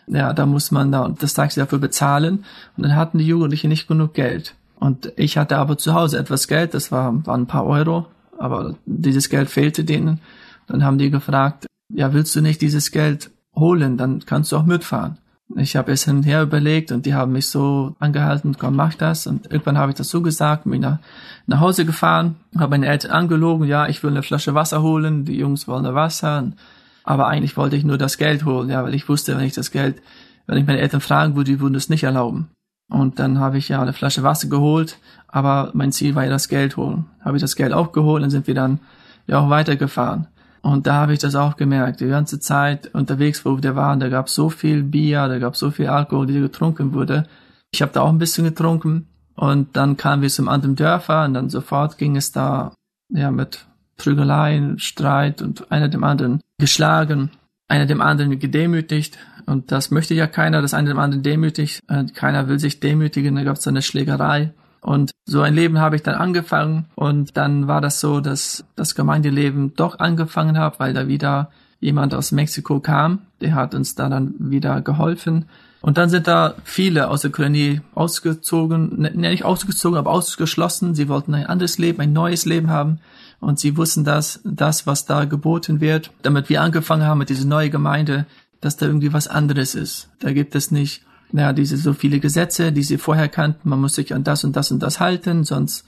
[0.07, 2.45] ja, da muss man da das Taxi dafür bezahlen.
[2.77, 4.55] Und dann hatten die Jugendlichen nicht genug Geld.
[4.77, 8.07] Und ich hatte aber zu Hause etwas Geld, das war, waren ein paar Euro,
[8.39, 10.21] aber dieses Geld fehlte denen.
[10.67, 14.67] Dann haben die gefragt, ja, willst du nicht dieses Geld holen, dann kannst du auch
[14.67, 15.19] mitfahren.
[15.55, 18.95] Ich habe es hin und her überlegt und die haben mich so angehalten, komm, mach
[18.95, 19.29] das.
[19.29, 20.99] Und irgendwann habe ich das so gesagt, bin nach,
[21.47, 25.39] nach Hause gefahren, habe meine Eltern angelogen, ja, ich will eine Flasche Wasser holen, die
[25.39, 26.39] Jungs wollen Wasser.
[26.39, 26.57] Und
[27.05, 29.71] aber eigentlich wollte ich nur das Geld holen, ja, weil ich wusste, wenn ich das
[29.71, 30.03] Geld,
[30.47, 32.51] wenn ich meine Eltern fragen würde, die würden es nicht erlauben.
[32.89, 36.49] Und dann habe ich ja eine Flasche Wasser geholt, aber mein Ziel war ja das
[36.49, 37.07] Geld holen.
[37.25, 38.81] Habe ich das Geld auch geholt, dann sind wir dann
[39.29, 40.27] ja auch weitergefahren.
[40.63, 42.01] Und da habe ich das auch gemerkt.
[42.01, 45.55] Die ganze Zeit unterwegs, wo wir waren, da gab es so viel Bier, da gab
[45.55, 47.27] es so viel Alkohol, die getrunken wurde.
[47.71, 49.09] Ich habe da auch ein bisschen getrunken.
[49.35, 52.73] Und dann kamen wir zum anderen Dörfer und dann sofort ging es da
[53.11, 53.67] ja mit
[53.99, 57.31] Prügeleien, Streit und einer dem anderen geschlagen,
[57.69, 59.19] einer dem anderen gedemütigt.
[59.45, 61.83] Und das möchte ja keiner, dass einer dem anderen demütigt.
[62.15, 64.55] Keiner will sich demütigen, da gab es eine Schlägerei.
[64.87, 68.95] Und so ein Leben habe ich dann angefangen und dann war das so, dass das
[68.95, 74.09] Gemeindeleben doch angefangen hat, weil da wieder jemand aus Mexiko kam, der hat uns da
[74.09, 75.47] dann wieder geholfen.
[75.81, 80.95] Und dann sind da viele aus der Kolonie ausgezogen, ne, nicht ausgezogen, aber ausgeschlossen.
[80.95, 83.01] Sie wollten ein anderes Leben, ein neues Leben haben
[83.41, 87.49] und sie wussten, dass das, was da geboten wird, damit wir angefangen haben mit dieser
[87.49, 88.25] neuen Gemeinde,
[88.61, 90.11] dass da irgendwie was anderes ist.
[90.21, 93.69] Da gibt es nicht, naja, diese so viele Gesetze, die sie vorher kannten.
[93.69, 95.85] Man muss sich an das und das und das halten, sonst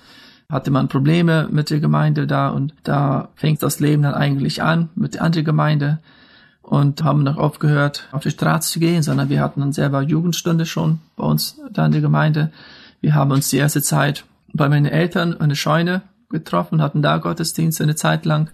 [0.51, 4.89] hatte man Probleme mit der Gemeinde da und da fängt das Leben dann eigentlich an
[4.95, 5.99] mit der anderen Gemeinde
[6.63, 10.67] und haben noch aufgehört, auf die Straße zu gehen, sondern wir hatten dann selber Jugendstunde
[10.67, 12.51] schon bei uns da in der Gemeinde.
[13.01, 17.81] Wir haben uns die erste Zeit bei meinen Eltern eine Scheune getroffen, hatten da Gottesdienst
[17.81, 18.51] eine Zeit lang.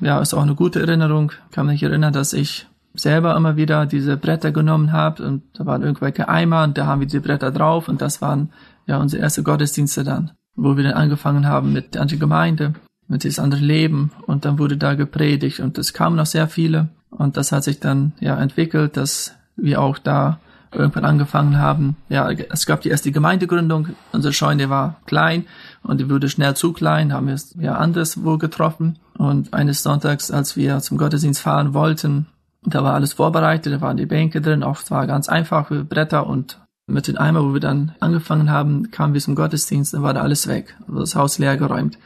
[0.00, 1.32] Ja, ist auch eine gute Erinnerung.
[1.48, 5.66] Ich kann mich erinnern, dass ich selber immer wieder diese Bretter genommen habe und da
[5.66, 8.50] waren irgendwelche Eimer und da haben wir die Bretter drauf und das waren
[8.86, 12.74] ja unsere erste Gottesdienste dann, wo wir dann angefangen haben mit der Gemeinde,
[13.08, 16.88] mit diesem anderen Leben und dann wurde da gepredigt und es kamen noch sehr viele
[17.10, 20.38] und das hat sich dann ja entwickelt, dass wir auch da
[20.74, 21.96] irgendwann angefangen haben.
[22.08, 23.88] Ja, es gab die erste Gemeindegründung.
[24.12, 25.44] Unsere Scheune war klein
[25.82, 28.98] und die wurde schnell zu klein, haben wir es ja anderswo getroffen.
[29.18, 32.26] Und eines Sonntags, als wir zum Gottesdienst fahren wollten,
[32.64, 36.60] da war alles vorbereitet, da waren die Bänke drin, auch zwar ganz einfach Bretter und
[36.86, 40.22] mit den Eimer, wo wir dann angefangen haben, kamen wir zum Gottesdienst, dann war da
[40.22, 41.98] alles weg, also das Haus leer geräumt.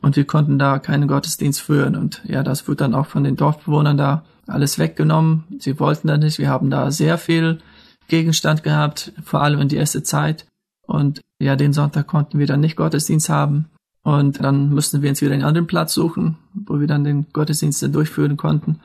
[0.00, 1.96] Und wir konnten da keinen Gottesdienst führen.
[1.96, 5.44] Und ja, das wurde dann auch von den Dorfbewohnern da alles weggenommen.
[5.58, 6.38] Sie wollten da nicht.
[6.38, 7.58] Wir haben da sehr viel
[8.08, 10.46] Gegenstand gehabt, vor allem in die erste Zeit.
[10.86, 13.66] Und ja, den Sonntag konnten wir dann nicht Gottesdienst haben.
[14.02, 17.82] Und dann mussten wir uns wieder einen anderen Platz suchen, wo wir dann den Gottesdienst
[17.92, 18.78] durchführen konnten.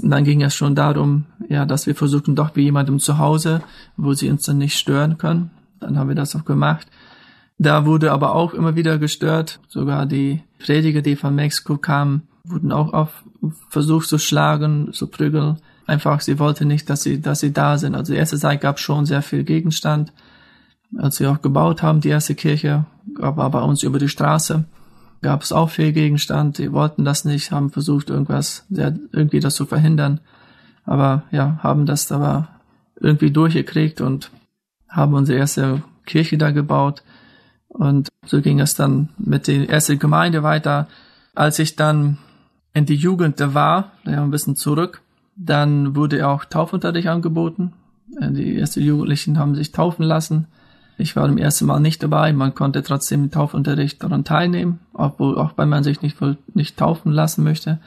[0.00, 3.62] Und dann ging es schon darum, ja, dass wir versuchen, doch wie jemandem zu Hause,
[3.96, 5.50] wo sie uns dann nicht stören können.
[5.80, 6.86] Dann haben wir das auch gemacht.
[7.58, 9.60] Da wurde aber auch immer wieder gestört.
[9.66, 13.24] Sogar die Prediger, die von Mexiko kamen, wurden auch auf
[13.68, 15.58] versucht zu schlagen, zu prügeln
[15.88, 17.94] einfach, sie wollte nicht, dass sie, dass sie da sind.
[17.94, 20.12] Also die erste Zeit gab schon sehr viel Gegenstand.
[20.96, 24.64] Als wir auch gebaut haben, die erste Kirche, war bei uns über die Straße,
[25.22, 26.58] gab es auch viel Gegenstand.
[26.58, 30.20] Die wollten das nicht, haben versucht, irgendwas, irgendwie das zu verhindern.
[30.84, 32.48] Aber ja, haben das aber
[33.00, 34.30] irgendwie durchgekriegt und
[34.88, 37.02] haben unsere erste Kirche da gebaut.
[37.68, 40.88] Und so ging es dann mit der ersten Gemeinde weiter.
[41.34, 42.18] Als ich dann
[42.72, 45.02] in die Jugend da war, ja, ein bisschen zurück,
[45.36, 47.72] dann wurde auch Taufunterricht angeboten.
[48.06, 50.46] Die ersten Jugendlichen haben sich taufen lassen.
[51.00, 52.32] Ich war im ersten Mal nicht dabei.
[52.32, 56.16] Man konnte trotzdem im Taufunterricht daran teilnehmen, obwohl auch wenn man sich nicht,
[56.54, 57.78] nicht taufen lassen möchte.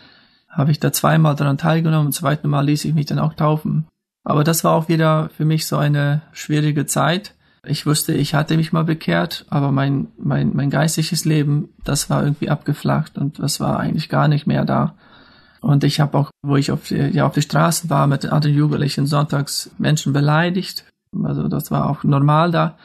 [0.49, 2.13] habe ich da zweimal daran teilgenommen.
[2.13, 3.85] Zum zweiten Mal ließ ich mich dann auch taufen.
[4.23, 7.35] Aber das war auch wieder für mich so eine schwierige Zeit.
[7.65, 12.23] Ich wusste, ich hatte mich mal bekehrt, aber mein, mein, mein geistiges Leben, das war
[12.23, 14.95] irgendwie abgeflacht und das war eigentlich gar nicht mehr da.
[15.59, 18.31] Und ich habe auch, wo ich auf die, ja, auf die Straßen war mit den
[18.31, 20.85] anderen Jugendlichen sonntags Menschen beleidigt.
[21.23, 22.77] Also das war auch normal da.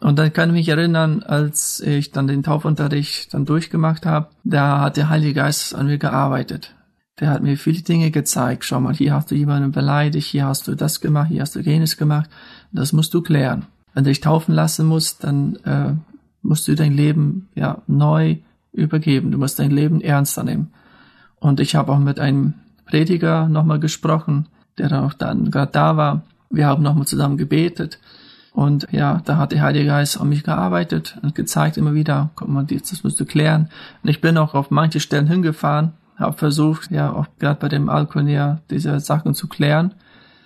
[0.00, 4.80] Und dann kann ich mich erinnern, als ich dann den Taufunterricht dann durchgemacht habe, da
[4.80, 6.74] hat der Heilige Geist an mir gearbeitet.
[7.18, 8.64] Der hat mir viele Dinge gezeigt.
[8.64, 11.60] Schau mal, hier hast du jemanden beleidigt, hier hast du das gemacht, hier hast du
[11.60, 12.28] jenes gemacht.
[12.72, 13.66] Das musst du klären.
[13.94, 15.94] Wenn du dich taufen lassen musst, dann äh,
[16.42, 18.36] musst du dein Leben ja neu
[18.72, 19.30] übergeben.
[19.30, 20.70] Du musst dein Leben ernster nehmen.
[21.36, 22.54] Und ich habe auch mit einem
[22.84, 26.22] Prediger nochmal gesprochen, der dann auch dann gerade da war.
[26.50, 27.98] Wir haben nochmal zusammen gebetet.
[28.56, 32.48] Und ja, da hat der Heilige Geist an mich gearbeitet und gezeigt immer wieder, guck
[32.48, 33.68] mal, das musst du klären.
[34.02, 37.90] Und ich bin auch auf manche Stellen hingefahren, habe versucht, ja, auch gerade bei dem
[37.90, 39.92] Alkohol diese Sachen zu klären.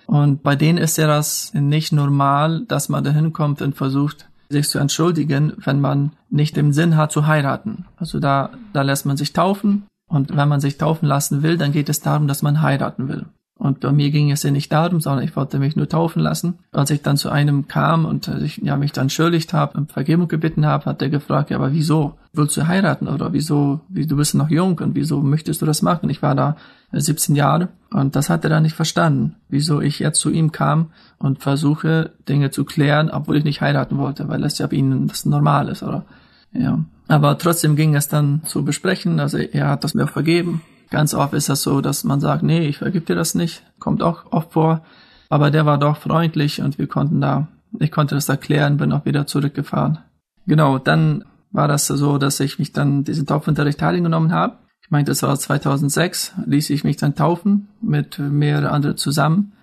[0.07, 4.67] Und bei denen ist ja das nicht normal, dass man da hinkommt und versucht, sich
[4.67, 7.85] zu entschuldigen, wenn man nicht den Sinn hat zu heiraten.
[7.95, 11.71] Also da, da lässt man sich taufen und wenn man sich taufen lassen will, dann
[11.71, 13.27] geht es darum, dass man heiraten will.
[13.61, 16.57] Und bei mir ging es ja nicht darum, sondern ich wollte mich nur taufen lassen.
[16.71, 20.27] Als ich dann zu einem kam und ich ja, mich dann schuldigt habe und Vergebung
[20.27, 22.17] gebeten habe, hat er gefragt, ja, aber wieso?
[22.33, 25.83] Willst du heiraten oder wieso, wie, du bist noch jung und wieso möchtest du das
[25.83, 26.09] machen?
[26.09, 26.55] Ich war da
[26.91, 30.87] 17 Jahre und das hat er dann nicht verstanden, wieso ich jetzt zu ihm kam
[31.19, 35.07] und versuche, Dinge zu klären, obwohl ich nicht heiraten wollte, weil das ja bei ihnen
[35.07, 36.05] das normal ist, oder?
[36.51, 36.83] Ja.
[37.07, 41.33] Aber trotzdem ging es dann zu besprechen, also er hat das mir vergeben Ganz oft
[41.33, 43.63] ist das so, dass man sagt, nee, ich vergib dir das nicht.
[43.79, 44.83] Kommt auch oft vor.
[45.29, 47.47] Aber der war doch freundlich und wir konnten da,
[47.79, 49.99] ich konnte das erklären, bin auch wieder zurückgefahren.
[50.45, 54.57] Genau, dann war das so, dass ich mich dann diesen Taufunterricht teilgenommen habe.
[54.83, 59.53] Ich meinte, das war 2006, ließ ich mich dann taufen mit mehreren anderen zusammen.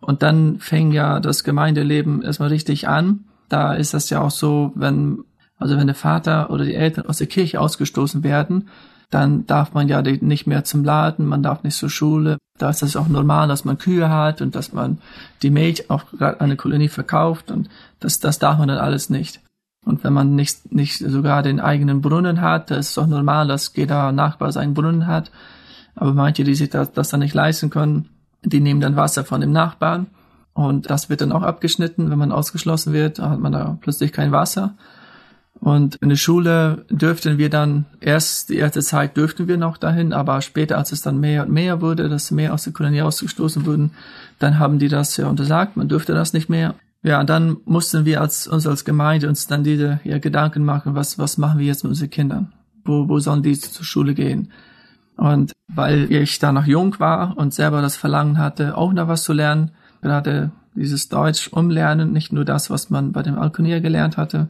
[0.00, 3.24] Und dann fing ja das Gemeindeleben erstmal richtig an.
[3.48, 5.24] Da ist das ja auch so, wenn,
[5.58, 8.68] also wenn der Vater oder die Eltern aus der Kirche ausgestoßen werden,
[9.10, 12.38] dann darf man ja nicht mehr zum Laden, man darf nicht zur Schule.
[12.58, 14.98] Da ist es auch normal, dass man Kühe hat und dass man
[15.42, 17.68] die Milch auch gerade an eine Kolonie verkauft und
[18.00, 19.40] das, das darf man dann alles nicht.
[19.84, 23.46] Und wenn man nicht, nicht sogar den eigenen Brunnen hat, da ist es auch normal,
[23.46, 25.30] dass jeder Nachbar seinen Brunnen hat.
[25.94, 28.08] Aber manche, die sich das, das dann nicht leisten können,
[28.42, 30.08] die nehmen dann Wasser von dem Nachbarn.
[30.54, 34.32] Und das wird dann auch abgeschnitten, wenn man ausgeschlossen wird, hat man da plötzlich kein
[34.32, 34.74] Wasser.
[35.60, 40.12] Und in der Schule dürften wir dann, erst die erste Zeit dürften wir noch dahin,
[40.12, 43.66] aber später, als es dann mehr und mehr wurde, dass mehr aus der Kolonie ausgestoßen
[43.66, 43.90] wurden,
[44.38, 46.74] dann haben die das ja untersagt, man dürfte das nicht mehr.
[47.02, 50.94] Ja, und dann mussten wir als, uns als Gemeinde uns dann diese ja, Gedanken machen,
[50.94, 52.52] was, was machen wir jetzt mit unseren Kindern?
[52.84, 54.50] Wo, wo sollen die zur Schule gehen?
[55.16, 59.22] Und weil ich da noch jung war und selber das Verlangen hatte, auch noch was
[59.24, 59.70] zu lernen,
[60.02, 64.48] gerade dieses Deutsch umlernen, nicht nur das, was man bei dem Alkonier gelernt hatte,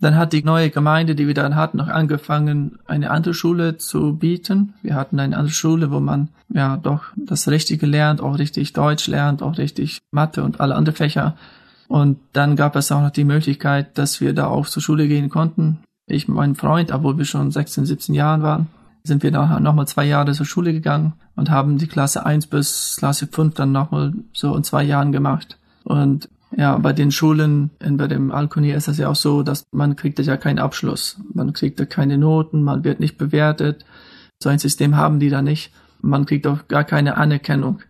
[0.00, 4.14] dann hat die neue Gemeinde, die wir dann hatten, noch angefangen, eine andere Schule zu
[4.16, 4.74] bieten.
[4.82, 9.06] Wir hatten eine andere Schule, wo man ja doch das Richtige lernt, auch richtig Deutsch
[9.06, 11.36] lernt, auch richtig Mathe und alle anderen Fächer.
[11.88, 15.30] Und dann gab es auch noch die Möglichkeit, dass wir da auch zur Schule gehen
[15.30, 15.78] konnten.
[16.06, 18.66] Ich mit meinem Freund, obwohl wir schon 16, 17 Jahren waren,
[19.02, 22.96] sind wir dann nochmal zwei Jahre zur Schule gegangen und haben die Klasse 1 bis
[22.98, 25.58] Klasse 5 dann nochmal so in zwei Jahren gemacht.
[25.84, 29.96] Und ja, bei den Schulen, bei dem Alkoni ist es ja auch so, dass man
[29.96, 31.20] kriegt ja keinen Abschluss.
[31.32, 33.84] Man kriegt ja keine Noten, man wird nicht bewertet.
[34.42, 35.72] So ein System haben die da nicht.
[36.00, 37.80] Man kriegt auch gar keine Anerkennung.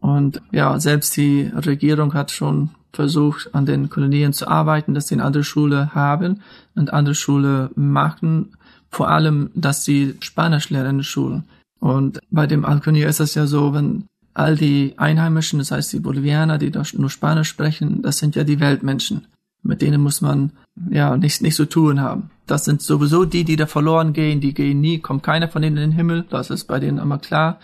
[0.00, 5.16] Und ja, selbst die Regierung hat schon versucht, an den Kolonien zu arbeiten, dass sie
[5.16, 6.40] eine andere Schule haben
[6.74, 8.56] und andere Schule machen.
[8.90, 11.44] Vor allem, dass sie Spanisch lernen in Schulen.
[11.80, 16.00] Und bei dem Alkonier ist es ja so, wenn all die Einheimischen, das heißt die
[16.00, 19.26] Bolivianer, die nur Spanisch sprechen, das sind ja die Weltmenschen.
[19.62, 20.52] Mit denen muss man
[20.90, 22.30] ja nicht, nicht so tun haben.
[22.46, 25.76] Das sind sowieso die, die da verloren gehen, die gehen nie, kommt keiner von denen
[25.76, 27.58] in den Himmel, das ist bei denen immer klar.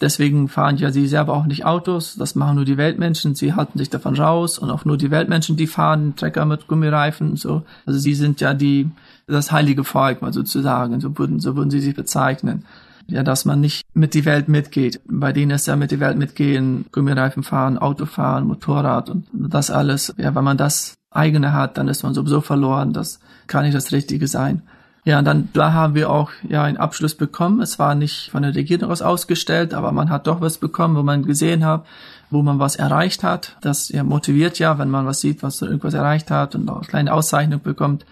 [0.00, 3.78] Deswegen fahren ja sie selber auch nicht Autos, das machen nur die Weltmenschen, sie halten
[3.78, 7.62] sich davon raus und auch nur die Weltmenschen, die fahren Trecker mit Gummireifen und so.
[7.84, 8.90] Also sie sind ja die,
[9.26, 12.64] das heilige Volk, mal sozusagen, so würden, so würden sie sich bezeichnen
[13.08, 15.00] ja, dass man nicht mit die Welt mitgeht.
[15.06, 19.70] Bei denen ist ja mit die Welt mitgehen, Gummireifen fahren, Auto fahren, Motorrad und das
[19.70, 20.14] alles.
[20.18, 22.92] Ja, wenn man das eigene hat, dann ist man sowieso verloren.
[22.92, 24.62] Das kann nicht das Richtige sein.
[25.04, 27.62] Ja, und dann, da haben wir auch, ja, einen Abschluss bekommen.
[27.62, 31.02] Es war nicht von der Regierung aus ausgestellt, aber man hat doch was bekommen, wo
[31.02, 31.86] man gesehen hat,
[32.30, 33.56] wo man was erreicht hat.
[33.62, 36.86] Das ja, motiviert ja, wenn man was sieht, was irgendwas erreicht hat und auch eine
[36.86, 38.04] kleine Auszeichnung bekommt.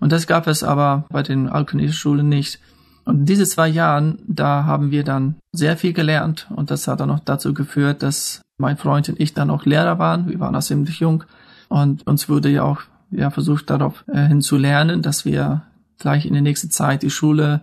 [0.00, 2.60] Und das gab es aber bei den Alkoholischulen nicht.
[3.04, 7.10] Und diese zwei Jahren, da haben wir dann sehr viel gelernt und das hat dann
[7.10, 10.28] auch dazu geführt, dass mein Freund und ich dann auch Lehrer waren.
[10.28, 11.24] Wir waren auch ziemlich jung
[11.68, 15.62] und uns wurde ja auch ja, versucht darauf äh, hin zu lernen, dass wir
[15.98, 17.60] gleich in der nächsten Zeit die Schule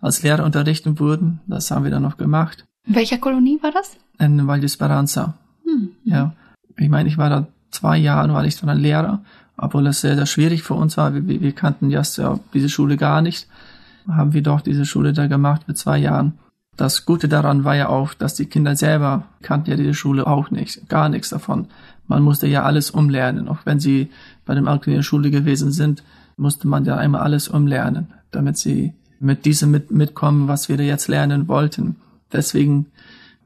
[0.00, 1.40] als Lehrer unterrichten würden.
[1.46, 2.64] Das haben wir dann noch gemacht.
[2.86, 3.96] In welcher Kolonie war das?
[4.18, 5.34] In Val d'Esperanza.
[5.64, 5.90] Hm.
[6.04, 6.34] Ja.
[6.76, 9.22] Ich meine, ich war da zwei Jahre, war ich dann Lehrer,
[9.56, 11.14] obwohl es sehr, sehr schwierig für uns war.
[11.14, 12.02] Wir, wir kannten ja
[12.52, 13.48] diese Schule gar nicht.
[14.08, 16.34] Haben wir doch diese Schule da gemacht mit zwei Jahren.
[16.76, 20.50] Das Gute daran war ja auch, dass die Kinder selber kannten ja diese Schule auch
[20.50, 21.68] nicht, gar nichts davon.
[22.08, 23.48] Man musste ja alles umlernen.
[23.48, 24.10] Auch wenn sie
[24.44, 26.02] bei dem Alten in der Schule gewesen sind,
[26.36, 31.08] musste man ja einmal alles umlernen, damit sie mit diesem mit, mitkommen, was wir jetzt
[31.08, 31.96] lernen wollten.
[32.32, 32.86] Deswegen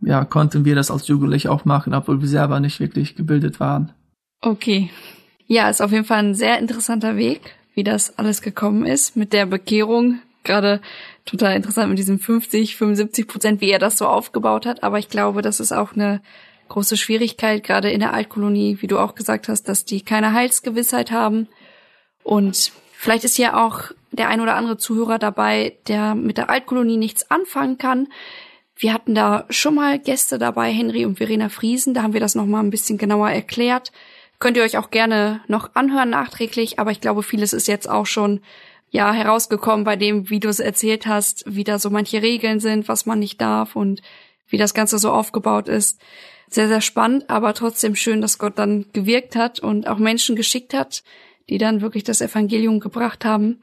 [0.00, 3.92] ja, konnten wir das als Jugendliche auch machen, obwohl wir selber nicht wirklich gebildet waren.
[4.40, 4.90] Okay.
[5.46, 9.32] Ja, ist auf jeden Fall ein sehr interessanter Weg, wie das alles gekommen ist mit
[9.32, 10.20] der Bekehrung.
[10.45, 10.80] Gerade
[11.24, 14.82] total interessant mit diesen 50, 75 Prozent, wie er das so aufgebaut hat.
[14.82, 16.20] Aber ich glaube, das ist auch eine
[16.68, 21.11] große Schwierigkeit, gerade in der Altkolonie, wie du auch gesagt hast, dass die keine Heilsgewissheit
[21.11, 21.49] haben.
[22.22, 26.97] Und vielleicht ist ja auch der ein oder andere Zuhörer dabei, der mit der Altkolonie
[26.97, 28.09] nichts anfangen kann.
[28.76, 32.34] Wir hatten da schon mal Gäste dabei, Henry und Verena Friesen, da haben wir das
[32.34, 33.93] nochmal ein bisschen genauer erklärt.
[34.39, 38.07] Könnt ihr euch auch gerne noch anhören nachträglich, aber ich glaube, vieles ist jetzt auch
[38.07, 38.41] schon
[38.91, 42.89] ja herausgekommen bei dem, wie du es erzählt hast, wie da so manche Regeln sind,
[42.89, 44.03] was man nicht darf und
[44.49, 46.01] wie das Ganze so aufgebaut ist.
[46.51, 50.72] Sehr, sehr spannend, aber trotzdem schön, dass Gott dann gewirkt hat und auch Menschen geschickt
[50.72, 51.03] hat,
[51.51, 53.62] die dann wirklich das Evangelium gebracht haben.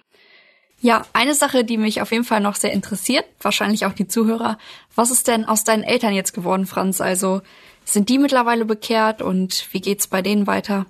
[0.82, 4.60] Ja, eine Sache, die mich auf jeden Fall noch sehr interessiert, wahrscheinlich auch die Zuhörer.
[4.94, 7.02] Was ist denn aus deinen Eltern jetzt geworden, Franz?
[7.02, 7.42] Also
[7.86, 10.86] sind die mittlerweile bekehrt und wie geht's bei denen weiter?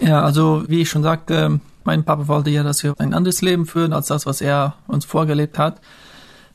[0.00, 3.66] Ja, also wie ich schon sagte, mein Papa wollte ja, dass wir ein anderes Leben
[3.66, 5.80] führen als das, was er uns vorgelebt hat.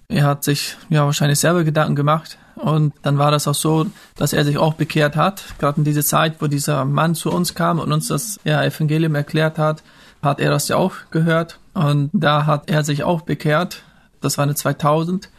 [0.08, 4.34] Er hat sich ja wahrscheinlich selber Gedanken gemacht und dann war das auch so, dass
[4.34, 5.44] er sich auch bekehrt hat.
[5.60, 9.16] Gerade in dieser Zeit, wo dieser Mann zu uns kam und uns das ja, Evangelium
[9.16, 9.84] erklärt hat,
[10.22, 13.84] hat er das ja auch gehört und da hat er sich auch bekehrt.
[14.22, 15.30] Das war eine 2000.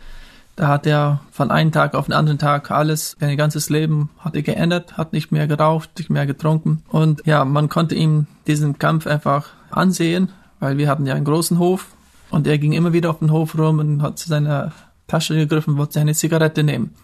[0.56, 4.36] Da hat er von einem Tag auf den anderen Tag alles, sein ganzes Leben hat
[4.36, 6.84] er geändert, hat nicht mehr geraucht, nicht mehr getrunken.
[6.88, 11.58] Und ja, man konnte ihm diesen Kampf einfach ansehen, weil wir hatten ja einen großen
[11.58, 11.88] Hof
[12.30, 14.72] und er ging immer wieder auf den Hof rum und hat zu seiner
[15.06, 16.94] Tasche gegriffen, wollte seine Zigarette nehmen.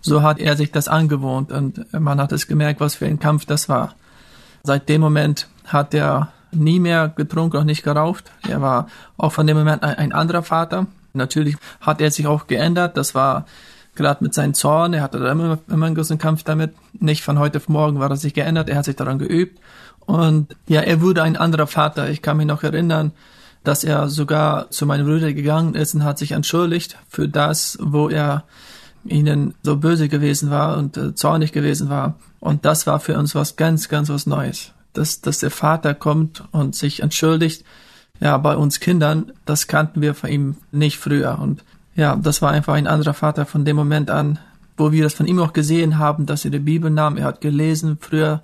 [0.00, 3.44] So hat er sich das angewohnt und man hat es gemerkt, was für ein Kampf
[3.44, 3.94] das war.
[4.62, 8.30] Seit dem Moment hat er nie mehr getrunken, auch nicht geraucht.
[8.48, 10.86] Er war auch von dem Moment ein anderer Vater.
[11.12, 12.96] Natürlich hat er sich auch geändert.
[12.96, 13.46] Das war
[13.94, 14.94] gerade mit seinem Zorn.
[14.94, 16.74] Er hatte immer, immer einen großen Kampf damit.
[16.92, 18.68] Nicht von heute auf morgen war er sich geändert.
[18.68, 19.58] Er hat sich daran geübt.
[20.06, 22.10] Und ja, er wurde ein anderer Vater.
[22.10, 23.12] Ich kann mich noch erinnern,
[23.64, 28.08] dass er sogar zu meinen Brüdern gegangen ist und hat sich entschuldigt für das, wo
[28.08, 28.44] er
[29.04, 32.14] ihnen so böse gewesen war und äh, zornig gewesen war.
[32.40, 36.44] Und das war für uns was ganz, ganz was Neues dass, dass der Vater kommt
[36.52, 37.64] und sich entschuldigt.
[38.20, 41.38] Ja, bei uns Kindern, das kannten wir von ihm nicht früher.
[41.40, 44.38] Und ja, das war einfach ein anderer Vater von dem Moment an,
[44.76, 47.16] wo wir das von ihm auch gesehen haben, dass er die Bibel nahm.
[47.16, 47.98] Er hat gelesen.
[48.00, 48.42] Früher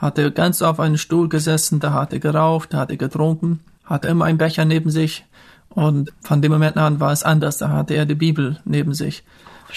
[0.00, 3.60] hat er ganz auf einem Stuhl gesessen, da hat er geraucht, da hat er getrunken,
[3.84, 5.26] hatte immer einen Becher neben sich.
[5.68, 7.58] Und von dem Moment an war es anders.
[7.58, 9.22] Da hatte er die Bibel neben sich.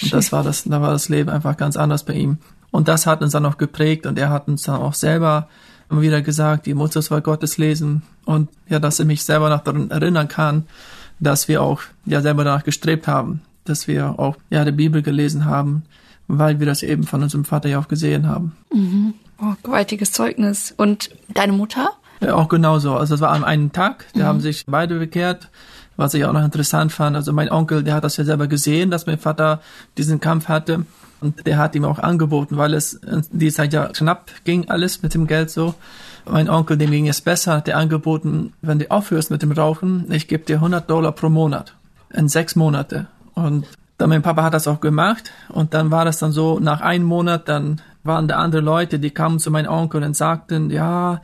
[0.00, 2.38] Und das war das, da war das Leben einfach ganz anders bei ihm.
[2.70, 5.48] Und das hat uns dann auch geprägt und er hat uns dann auch selber
[5.90, 9.50] immer wieder gesagt, ihr muss das Wort Gottes lesen und ja, dass ich mich selber
[9.50, 10.64] noch daran erinnern kann,
[11.20, 15.44] dass wir auch ja selber danach gestrebt haben, dass wir auch ja die Bibel gelesen
[15.44, 15.84] haben,
[16.26, 18.56] weil wir das eben von unserem Vater ja auch gesehen haben.
[18.72, 19.14] Mhm.
[19.40, 20.74] Oh, gewaltiges Zeugnis.
[20.76, 21.90] Und deine Mutter?
[22.20, 22.96] Ja, auch genauso.
[22.96, 24.24] Also es war an einem Tag, da mhm.
[24.24, 25.48] haben sich beide bekehrt.
[25.96, 28.90] Was ich auch noch interessant fand, also mein Onkel, der hat das ja selber gesehen,
[28.90, 29.60] dass mein Vater
[29.96, 30.86] diesen Kampf hatte.
[31.20, 35.14] Und der hat ihm auch angeboten, weil es die Zeit ja knapp ging alles mit
[35.14, 35.74] dem Geld so.
[36.28, 40.10] Mein Onkel, dem ging es besser, hat der angeboten, wenn du aufhörst mit dem Rauchen,
[40.10, 41.74] ich gebe dir 100 Dollar pro Monat
[42.12, 43.06] in sechs Monate.
[43.34, 43.66] Und
[43.98, 47.04] dann mein Papa hat das auch gemacht und dann war das dann so, nach einem
[47.04, 51.20] Monat, dann waren da andere Leute, die kamen zu meinem Onkel und sagten, ja,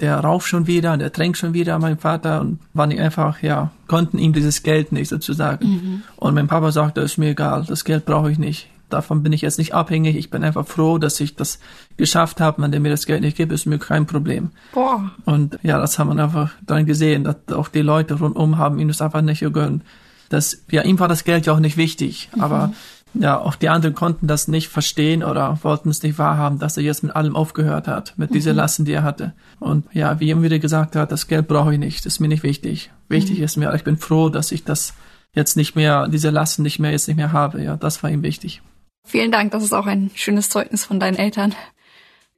[0.00, 4.18] der raucht schon wieder, der trinkt schon wieder, mein Vater, und waren einfach, ja, konnten
[4.18, 5.68] ihm dieses Geld nicht sozusagen.
[5.68, 6.02] Mhm.
[6.16, 9.40] Und mein Papa sagte, ist mir egal, das Geld brauche ich nicht davon bin ich
[9.40, 10.16] jetzt nicht abhängig.
[10.16, 11.58] Ich bin einfach froh, dass ich das
[11.96, 12.62] geschafft habe.
[12.62, 14.50] Wenn der mir das Geld nicht gibt, ist mir kein Problem.
[14.72, 15.10] Boah.
[15.24, 18.88] Und ja, das haben wir einfach dann gesehen, dass auch die Leute rundum haben ihm
[18.88, 19.82] das einfach nicht gegönnt.
[20.28, 22.40] Das, ja, ihm war das Geld ja auch nicht wichtig, mhm.
[22.42, 22.72] aber
[23.14, 26.82] ja, auch die anderen konnten das nicht verstehen oder wollten es nicht wahrhaben, dass er
[26.82, 28.34] jetzt mit allem aufgehört hat, mit mhm.
[28.34, 29.34] dieser Lasten, die er hatte.
[29.60, 32.20] Und ja, wie er immer wieder gesagt hat, das Geld brauche ich nicht, das ist
[32.20, 32.90] mir nicht wichtig.
[33.08, 33.44] Wichtig mhm.
[33.44, 34.94] ist mir, ich bin froh, dass ich das
[35.34, 37.62] jetzt nicht mehr, diese Lasten nicht mehr, jetzt nicht mehr habe.
[37.62, 38.62] Ja, das war ihm wichtig.
[39.04, 41.54] Vielen Dank, das ist auch ein schönes Zeugnis von deinen Eltern.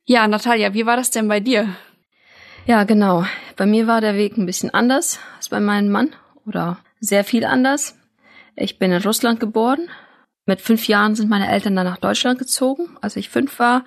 [0.07, 1.68] Ja, Natalia, wie war das denn bei dir?
[2.66, 3.27] Ja, genau.
[3.57, 6.11] Bei mir war der Weg ein bisschen anders als bei meinem Mann
[6.47, 7.97] oder sehr viel anders.
[8.57, 9.89] Ich bin in Russland geboren.
[10.47, 13.84] Mit fünf Jahren sind meine Eltern dann nach Deutschland gezogen, als ich fünf war.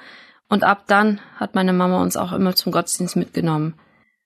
[0.49, 3.75] Und ab dann hat meine Mama uns auch immer zum Gottesdienst mitgenommen.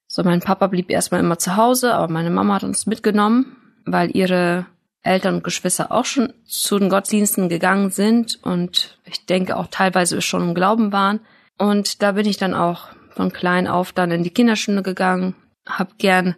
[0.06, 4.14] So, mein Papa blieb erstmal immer zu Hause, aber meine Mama hat uns mitgenommen, weil
[4.14, 4.66] ihre
[5.02, 10.22] Eltern und Geschwister auch schon zu den Gottesdiensten gegangen sind und ich denke auch teilweise
[10.22, 11.20] schon im Glauben waren.
[11.58, 15.34] Und da bin ich dann auch von klein auf dann in die Kinderstunde gegangen,
[15.66, 16.36] habe gern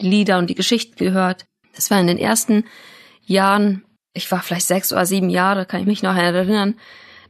[0.00, 1.46] die Lieder und die Geschichten gehört.
[1.74, 2.64] Das war in den ersten
[3.24, 3.84] Jahren,
[4.16, 6.74] ich war vielleicht sechs oder sieben Jahre, kann ich mich noch erinnern,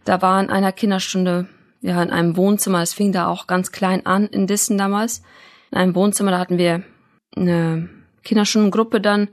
[0.04, 1.48] da war in einer Kinderstunde,
[1.80, 5.22] ja, in einem Wohnzimmer, es fing da auch ganz klein an, in Dissen damals,
[5.70, 6.82] in einem Wohnzimmer, da hatten wir
[7.36, 7.88] eine
[8.22, 9.28] Kinderstundengruppe dann,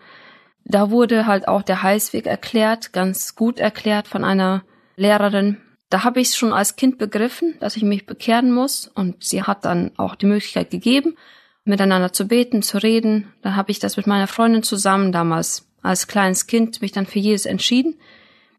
[0.65, 4.63] da wurde halt auch der Heißweg erklärt, ganz gut erklärt von einer
[4.95, 5.57] Lehrerin.
[5.89, 8.87] Da habe ich schon als Kind begriffen, dass ich mich bekehren muss.
[8.87, 11.17] Und sie hat dann auch die Möglichkeit gegeben,
[11.65, 13.33] miteinander zu beten, zu reden.
[13.41, 17.19] Dann habe ich das mit meiner Freundin zusammen damals als kleines Kind mich dann für
[17.19, 17.99] Jesus entschieden.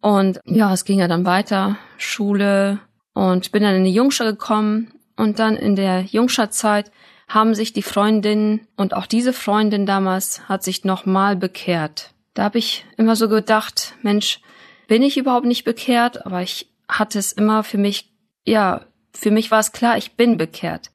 [0.00, 2.78] Und ja, es ging ja dann weiter, Schule
[3.14, 6.92] und bin dann in die Jungschar gekommen und dann in der Jungscharzeit
[7.26, 12.12] haben sich die Freundinnen und auch diese Freundin damals hat sich nochmal bekehrt.
[12.34, 14.40] Da habe ich immer so gedacht, Mensch,
[14.86, 16.26] bin ich überhaupt nicht bekehrt?
[16.26, 18.12] Aber ich hatte es immer für mich,
[18.44, 20.90] ja, für mich war es klar, ich bin bekehrt.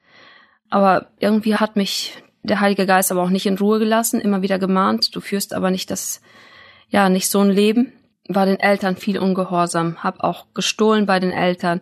[0.69, 2.13] Aber irgendwie hat mich
[2.43, 5.71] der Heilige Geist aber auch nicht in Ruhe gelassen, immer wieder gemahnt, du führst aber
[5.71, 6.21] nicht das,
[6.89, 7.93] ja, nicht so ein Leben.
[8.27, 11.81] War den Eltern viel ungehorsam, hab auch gestohlen bei den Eltern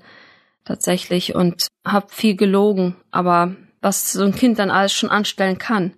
[0.64, 5.94] tatsächlich und hab viel gelogen, aber was so ein Kind dann alles schon anstellen kann.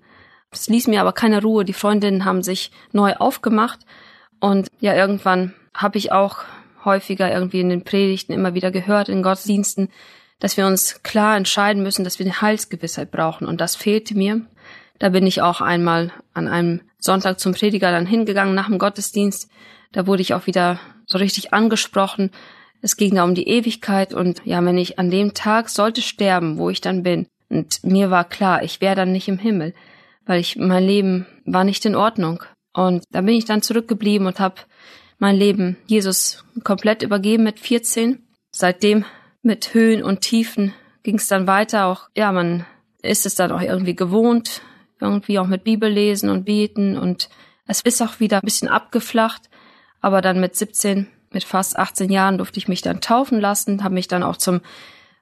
[0.52, 1.66] Es ließ mir aber keine Ruhe.
[1.66, 3.80] Die Freundinnen haben sich neu aufgemacht
[4.40, 6.40] und ja, irgendwann habe ich auch
[6.84, 9.90] häufiger irgendwie in den Predigten immer wieder gehört, in Gottesdiensten,
[10.40, 13.48] dass wir uns klar entscheiden müssen, dass wir eine Heilsgewissheit brauchen.
[13.48, 14.42] Und das fehlte mir.
[14.98, 19.50] Da bin ich auch einmal an einem Sonntag zum Prediger dann hingegangen nach dem Gottesdienst.
[19.92, 22.32] Da wurde ich auch wieder so richtig angesprochen.
[22.82, 26.58] Es ging da um die Ewigkeit und ja, wenn ich an dem Tag sollte sterben,
[26.58, 29.74] wo ich dann bin, und mir war klar, ich wäre dann nicht im Himmel,
[30.26, 32.44] weil ich mein Leben war nicht in Ordnung.
[32.74, 34.62] Und da bin ich dann zurückgeblieben und habe
[35.18, 38.24] mein Leben Jesus komplett übergeben mit 14.
[38.52, 39.04] Seitdem
[39.42, 40.74] mit Höhen und Tiefen
[41.04, 41.88] ging es dann weiter.
[41.88, 42.66] Auch ja, man
[43.02, 44.62] ist es dann auch irgendwie gewohnt,
[45.00, 47.30] irgendwie auch mit Bibel lesen und beten und
[47.68, 49.50] es ist auch wieder ein bisschen abgeflacht.
[50.02, 53.94] Aber dann mit 17, mit fast 18 Jahren durfte ich mich dann taufen lassen, habe
[53.94, 54.62] mich dann auch zum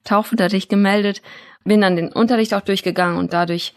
[0.03, 1.21] Taufunterricht gemeldet,
[1.63, 3.73] bin dann den Unterricht auch durchgegangen und dadurch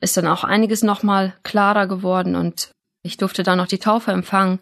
[0.00, 2.70] ist dann auch einiges nochmal klarer geworden und
[3.02, 4.60] ich durfte dann auch die Taufe empfangen,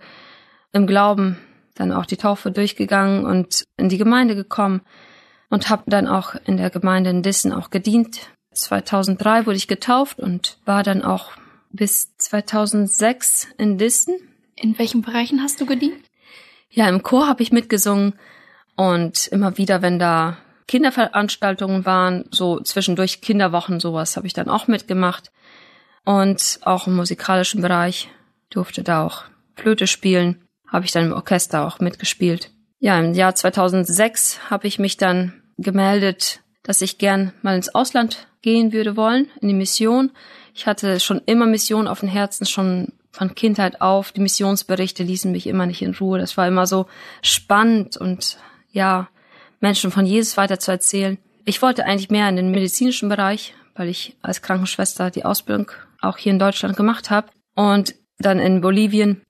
[0.72, 1.38] im Glauben
[1.74, 4.80] dann auch die Taufe durchgegangen und in die Gemeinde gekommen
[5.50, 8.30] und habe dann auch in der Gemeinde in Dissen auch gedient.
[8.52, 11.32] 2003 wurde ich getauft und war dann auch
[11.70, 14.16] bis 2006 in Dissen.
[14.56, 16.02] In welchen Bereichen hast du gedient?
[16.70, 18.14] Ja, im Chor habe ich mitgesungen
[18.76, 20.38] und immer wieder, wenn da
[20.68, 25.32] Kinderveranstaltungen waren, so zwischendurch Kinderwochen, sowas habe ich dann auch mitgemacht.
[26.04, 28.08] Und auch im musikalischen Bereich
[28.50, 29.24] durfte da auch
[29.56, 32.52] Flöte spielen, habe ich dann im Orchester auch mitgespielt.
[32.78, 38.26] Ja, im Jahr 2006 habe ich mich dann gemeldet, dass ich gern mal ins Ausland
[38.42, 40.10] gehen würde wollen, in die Mission.
[40.54, 44.12] Ich hatte schon immer Mission auf dem Herzen, schon von Kindheit auf.
[44.12, 46.18] Die Missionsberichte ließen mich immer nicht in Ruhe.
[46.18, 46.86] Das war immer so
[47.22, 48.38] spannend und
[48.70, 49.08] ja,
[49.60, 51.18] Menschen von Jesus weiter zu erzählen.
[51.44, 56.16] Ich wollte eigentlich mehr in den medizinischen Bereich, weil ich als Krankenschwester die Ausbildung auch
[56.16, 57.28] hier in Deutschland gemacht habe.
[57.54, 59.22] Und dann in Bolivien.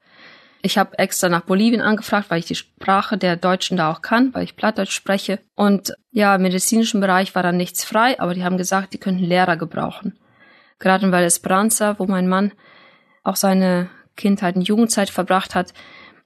[0.62, 4.34] Ich habe extra nach Bolivien angefragt, weil ich die Sprache der Deutschen da auch kann,
[4.34, 5.38] weil ich Plattdeutsch spreche.
[5.54, 9.24] Und ja, im medizinischen Bereich war dann nichts frei, aber die haben gesagt, die könnten
[9.24, 10.18] Lehrer gebrauchen.
[10.78, 12.52] Gerade in Val Esperanza, wo mein Mann
[13.22, 15.72] auch seine Kindheit und Jugendzeit verbracht hat,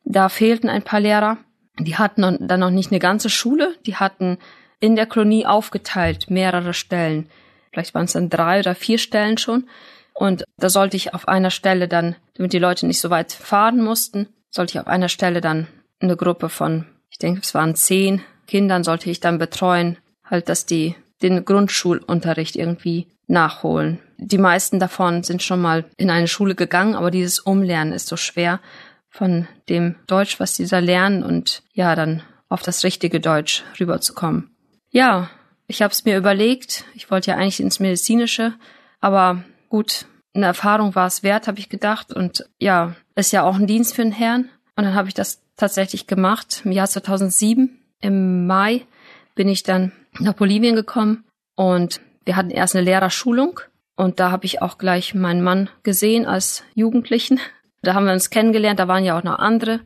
[0.04, 1.38] da fehlten ein paar Lehrer.
[1.78, 4.38] Die hatten dann noch nicht eine ganze Schule, die hatten
[4.80, 7.28] in der Kolonie aufgeteilt mehrere Stellen.
[7.72, 9.68] Vielleicht waren es dann drei oder vier Stellen schon.
[10.14, 13.82] Und da sollte ich auf einer Stelle dann, damit die Leute nicht so weit fahren
[13.82, 15.66] mussten, sollte ich auf einer Stelle dann
[16.00, 20.66] eine Gruppe von, ich denke, es waren zehn Kindern, sollte ich dann betreuen, halt, dass
[20.66, 23.98] die den Grundschulunterricht irgendwie nachholen.
[24.18, 28.16] Die meisten davon sind schon mal in eine Schule gegangen, aber dieses Umlernen ist so
[28.16, 28.60] schwer
[29.08, 34.50] von dem Deutsch, was die da lernen und ja, dann auf das richtige Deutsch rüberzukommen.
[34.90, 35.30] Ja,
[35.66, 36.84] ich habe es mir überlegt.
[36.94, 38.54] Ich wollte ja eigentlich ins Medizinische,
[39.00, 39.44] aber
[39.74, 42.12] gut, eine Erfahrung war es wert, habe ich gedacht.
[42.12, 44.48] Und ja, ist ja auch ein Dienst für den Herrn.
[44.76, 46.62] Und dann habe ich das tatsächlich gemacht.
[46.64, 48.86] Im Jahr 2007, im Mai,
[49.34, 51.24] bin ich dann nach Bolivien gekommen
[51.56, 53.58] und wir hatten erst eine Lehrerschulung
[53.96, 57.40] und da habe ich auch gleich meinen Mann gesehen als Jugendlichen.
[57.82, 59.80] Da haben wir uns kennengelernt, da waren ja auch noch andere.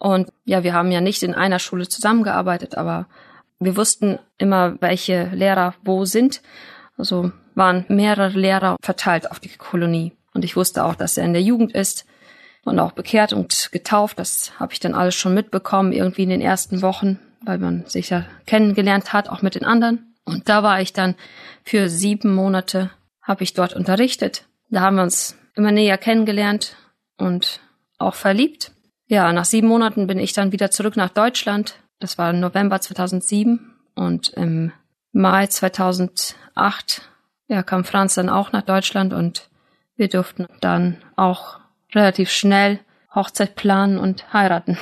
[0.00, 3.06] Und ja, wir haben ja nicht in einer Schule zusammengearbeitet, aber
[3.60, 6.42] wir wussten immer, welche Lehrer wo sind.
[6.98, 7.30] Also
[7.60, 10.16] waren mehrere Lehrer verteilt auf die Kolonie.
[10.32, 12.06] Und ich wusste auch, dass er in der Jugend ist
[12.64, 14.18] und auch bekehrt und getauft.
[14.18, 18.08] Das habe ich dann alles schon mitbekommen, irgendwie in den ersten Wochen, weil man sich
[18.08, 20.14] ja kennengelernt hat, auch mit den anderen.
[20.24, 21.16] Und da war ich dann
[21.62, 22.90] für sieben Monate,
[23.22, 24.46] habe ich dort unterrichtet.
[24.70, 26.76] Da haben wir uns immer näher kennengelernt
[27.18, 27.60] und
[27.98, 28.72] auch verliebt.
[29.06, 31.74] Ja, nach sieben Monaten bin ich dann wieder zurück nach Deutschland.
[31.98, 34.72] Das war November 2007 und im
[35.12, 37.09] Mai 2008
[37.50, 39.50] ja, kam Franz dann auch nach Deutschland und
[39.96, 41.58] wir durften dann auch
[41.92, 42.78] relativ schnell
[43.12, 44.78] Hochzeit planen und heiraten.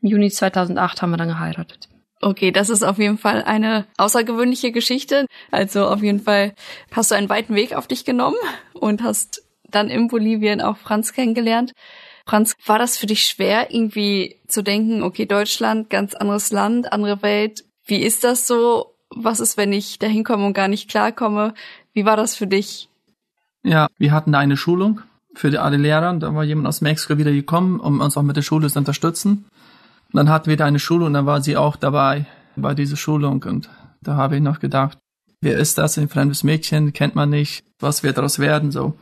[0.00, 1.88] Im Juni 2008 haben wir dann geheiratet.
[2.20, 5.26] Okay, das ist auf jeden Fall eine außergewöhnliche Geschichte.
[5.50, 6.54] Also auf jeden Fall
[6.92, 8.36] hast du einen weiten Weg auf dich genommen
[8.74, 11.72] und hast dann in Bolivien auch Franz kennengelernt.
[12.26, 17.22] Franz, war das für dich schwer, irgendwie zu denken, okay, Deutschland, ganz anderes Land, andere
[17.22, 17.64] Welt.
[17.84, 18.94] Wie ist das so?
[19.10, 21.54] Was ist, wenn ich da hinkomme und gar nicht klarkomme?
[21.94, 22.88] Wie war das für dich?
[23.62, 25.00] Ja, wir hatten eine Schulung
[25.34, 26.12] für alle Lehrer.
[26.14, 29.46] Da war jemand aus Mexiko wieder gekommen, um uns auch mit der Schule zu unterstützen.
[30.12, 32.26] dann hatten wir da eine Schule und dann war sie auch dabei
[32.56, 33.42] bei dieser Schulung.
[33.44, 33.70] Und
[34.02, 34.98] da habe ich noch gedacht,
[35.40, 35.96] wer ist das?
[35.96, 37.64] Ein fremdes Mädchen, kennt man nicht.
[37.80, 38.72] Was wird daraus werden?
[38.72, 38.94] So.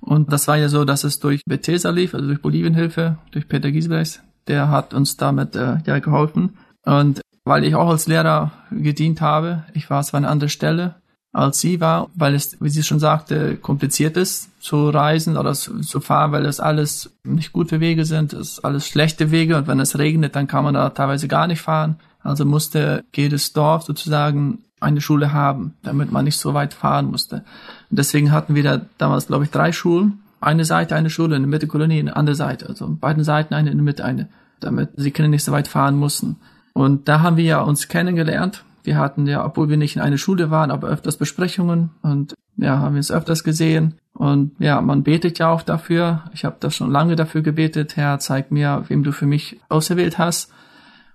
[0.00, 3.70] Und das war ja so, dass es durch Bethesda lief, also durch Bolivienhilfe, durch Peter
[3.70, 4.22] Giesbrechts.
[4.48, 6.58] Der hat uns damit äh, ja geholfen.
[6.84, 10.96] Und weil ich auch als Lehrer gedient habe, ich war zwar an einer anderen Stelle,
[11.34, 16.00] als sie war, weil es, wie sie schon sagte, kompliziert ist zu reisen oder zu
[16.00, 19.80] fahren, weil es alles nicht gute Wege sind, es ist alles schlechte Wege und wenn
[19.80, 21.96] es regnet, dann kann man da teilweise gar nicht fahren.
[22.22, 27.44] Also musste jedes Dorf sozusagen eine Schule haben, damit man nicht so weit fahren musste.
[27.90, 30.20] Und deswegen hatten wir da damals, glaube ich, drei Schulen.
[30.40, 32.68] Eine Seite eine Schule, in der Mitte Kolonie, eine andere Seite.
[32.68, 34.28] Also beiden Seiten eine, in der Mitte eine,
[34.60, 36.36] damit die Kinder nicht so weit fahren mussten.
[36.74, 40.18] Und da haben wir ja uns kennengelernt wir hatten ja, obwohl wir nicht in eine
[40.18, 43.94] Schule waren, aber öfters Besprechungen und ja, haben wir es öfters gesehen.
[44.12, 46.24] Und ja, man betet ja auch dafür.
[46.32, 47.96] Ich habe das schon lange dafür gebetet.
[47.96, 50.52] Herr, zeig mir, wem du für mich auserwählt hast.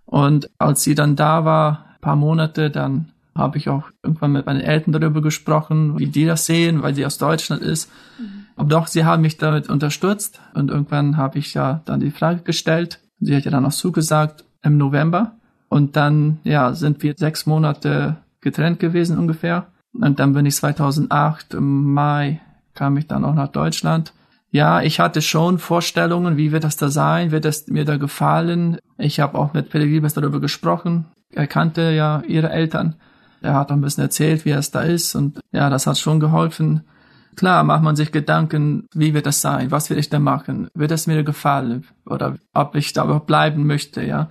[0.05, 4.59] Und als sie dann da war, paar Monate, dann habe ich auch irgendwann mit meinen
[4.59, 7.89] Eltern darüber gesprochen, wie die das sehen, weil sie aus Deutschland ist.
[8.20, 8.47] Mhm.
[8.57, 10.41] Aber doch, sie haben mich damit unterstützt.
[10.53, 12.99] Und irgendwann habe ich ja dann die Frage gestellt.
[13.22, 15.39] Sie hat ja dann auch zugesagt im November.
[15.70, 19.67] Und dann, ja, sind wir sechs Monate getrennt gewesen ungefähr.
[19.93, 22.41] Und dann bin ich 2008 im Mai
[22.80, 24.13] kam ich dann auch nach Deutschland.
[24.51, 28.78] Ja, ich hatte schon Vorstellungen, wie wird das da sein, wird es mir da gefallen.
[28.97, 31.05] Ich habe auch mit Liebes darüber gesprochen.
[31.34, 32.95] Er kannte ja ihre Eltern.
[33.41, 36.22] Er hat auch ein bisschen erzählt, wie es da ist und ja, das hat schon
[36.22, 36.82] geholfen.
[37.36, 40.91] Klar, macht man sich Gedanken, wie wird das sein, was will ich da machen, wird
[40.91, 44.30] es mir gefallen oder ob ich da überhaupt bleiben möchte, ja.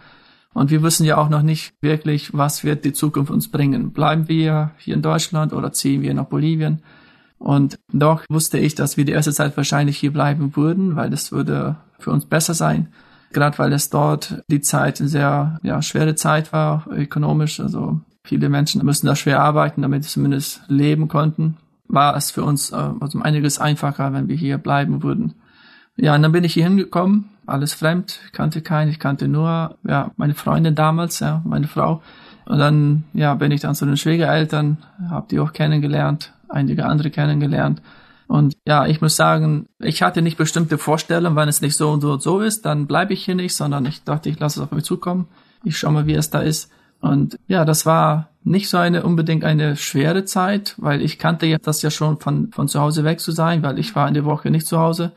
[0.58, 3.92] Und wir wissen ja auch noch nicht wirklich, was wird die Zukunft uns bringen.
[3.92, 6.82] Bleiben wir hier in Deutschland oder ziehen wir nach Bolivien?
[7.38, 11.30] Und doch wusste ich, dass wir die erste Zeit wahrscheinlich hier bleiben würden, weil es
[11.30, 12.88] würde für uns besser sein.
[13.32, 17.60] Gerade weil es dort die Zeit eine sehr ja, schwere Zeit war, ökonomisch.
[17.60, 21.56] Also viele Menschen müssen da schwer arbeiten, damit sie zumindest leben konnten.
[21.86, 25.34] War es für uns äh, also einiges einfacher, wenn wir hier bleiben würden.
[25.98, 30.10] Ja, und dann bin ich hier hingekommen alles fremd, kannte keinen, ich kannte nur, ja,
[30.16, 32.02] meine Freundin damals, ja, meine Frau.
[32.44, 34.78] Und dann, ja, bin ich dann zu den Schwiegereltern,
[35.10, 37.82] habe die auch kennengelernt, einige andere kennengelernt.
[38.26, 42.02] Und ja, ich muss sagen, ich hatte nicht bestimmte Vorstellungen, wenn es nicht so und
[42.02, 44.64] so und so ist, dann bleibe ich hier nicht, sondern ich dachte, ich lasse es
[44.64, 45.28] auf mich zukommen.
[45.64, 46.70] Ich schaue mal, wie es da ist.
[47.00, 51.80] Und ja, das war nicht so eine unbedingt eine schwere Zeit, weil ich kannte das
[51.80, 54.50] ja schon von, von zu Hause weg zu sein, weil ich war in der Woche
[54.50, 55.12] nicht zu Hause,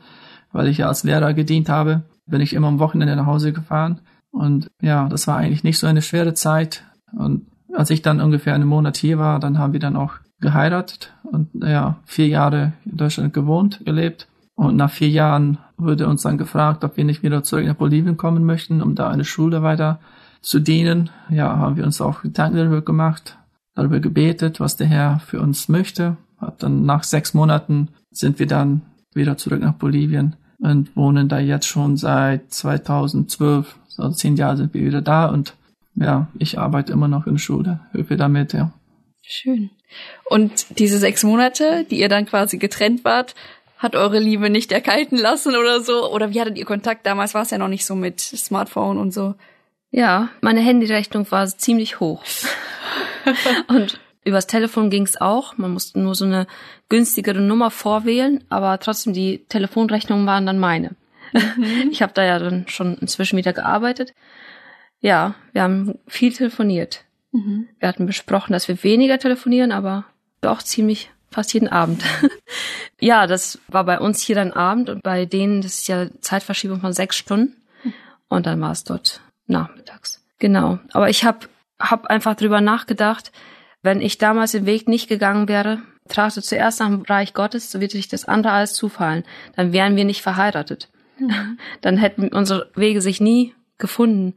[0.52, 4.00] weil ich ja als Lehrer gedient habe bin ich immer am Wochenende nach Hause gefahren.
[4.30, 6.84] Und ja, das war eigentlich nicht so eine schwere Zeit.
[7.12, 11.14] Und als ich dann ungefähr einen Monat hier war, dann haben wir dann auch geheiratet
[11.22, 14.28] und ja, vier Jahre in Deutschland gewohnt, gelebt.
[14.54, 18.16] Und nach vier Jahren wurde uns dann gefragt, ob wir nicht wieder zurück nach Bolivien
[18.16, 20.00] kommen möchten, um da eine Schule weiter
[20.40, 21.10] zu dienen.
[21.30, 23.38] Ja, haben wir uns auch Gedanken darüber gemacht,
[23.74, 26.16] darüber gebetet, was der Herr für uns möchte.
[26.38, 28.82] Hab dann nach sechs Monaten sind wir dann
[29.14, 33.76] wieder zurück nach Bolivien und wohnen da jetzt schon seit 2012.
[33.88, 35.54] So zehn Jahre sind wir wieder da und
[35.94, 38.72] ja, ich arbeite immer noch in der Schule, helfe damit, ja.
[39.22, 39.70] Schön.
[40.24, 43.34] Und diese sechs Monate, die ihr dann quasi getrennt wart,
[43.76, 46.10] hat eure Liebe nicht erkalten lassen oder so?
[46.10, 47.04] Oder wie hattet ihr Kontakt?
[47.04, 49.34] Damals war es ja noch nicht so mit Smartphone und so.
[49.90, 52.22] Ja, meine Handyrechnung war ziemlich hoch.
[53.68, 55.56] und übers Telefon ging's auch.
[55.58, 56.46] Man musste nur so eine
[56.88, 60.96] günstigere Nummer vorwählen, aber trotzdem die Telefonrechnungen waren dann meine.
[61.32, 61.88] Mhm.
[61.90, 64.14] Ich habe da ja dann schon inzwischen wieder gearbeitet.
[65.00, 67.04] Ja, wir haben viel telefoniert.
[67.32, 67.68] Mhm.
[67.78, 70.04] Wir hatten besprochen, dass wir weniger telefonieren, aber
[70.40, 72.04] doch ziemlich fast jeden Abend.
[73.00, 76.80] ja, das war bei uns hier dann Abend und bei denen, das ist ja Zeitverschiebung
[76.80, 77.56] von sechs Stunden.
[78.28, 80.24] Und dann war es dort nachmittags.
[80.38, 80.78] Genau.
[80.92, 81.48] Aber ich habe
[81.78, 83.30] hab einfach drüber nachgedacht,
[83.82, 87.80] wenn ich damals den Weg nicht gegangen wäre, trachte zuerst nach dem Reich Gottes, so
[87.80, 89.24] wird sich das andere alles zufallen.
[89.56, 90.90] Dann wären wir nicht verheiratet.
[91.18, 91.58] Mhm.
[91.80, 94.34] Dann hätten unsere Wege sich nie gefunden.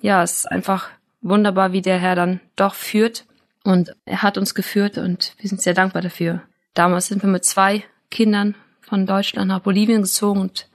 [0.00, 0.90] Ja, es ist einfach
[1.20, 3.26] wunderbar, wie der Herr dann doch führt.
[3.64, 6.42] Und er hat uns geführt und wir sind sehr dankbar dafür.
[6.74, 10.68] Damals sind wir mit zwei Kindern von Deutschland nach Bolivien gezogen und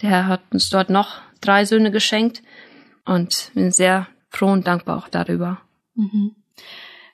[0.00, 2.42] der Herr hat uns dort noch drei Söhne geschenkt
[3.04, 5.60] und bin sehr froh und dankbar auch darüber.
[5.94, 6.36] Mhm.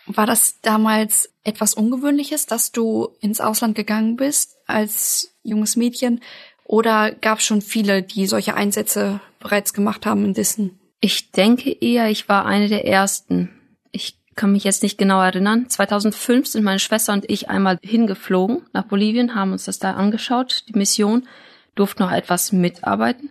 [0.06, 6.20] War das damals etwas Ungewöhnliches, dass du ins Ausland gegangen bist als junges Mädchen?
[6.64, 10.78] Oder gab es schon viele, die solche Einsätze bereits gemacht haben in Dissen?
[11.00, 13.50] Ich denke eher, ich war eine der ersten.
[13.90, 15.68] Ich kann mich jetzt nicht genau erinnern.
[15.68, 20.64] 2005 sind meine Schwester und ich einmal hingeflogen nach Bolivien, haben uns das da angeschaut,
[20.68, 21.26] die Mission,
[21.74, 23.30] durften noch etwas mitarbeiten.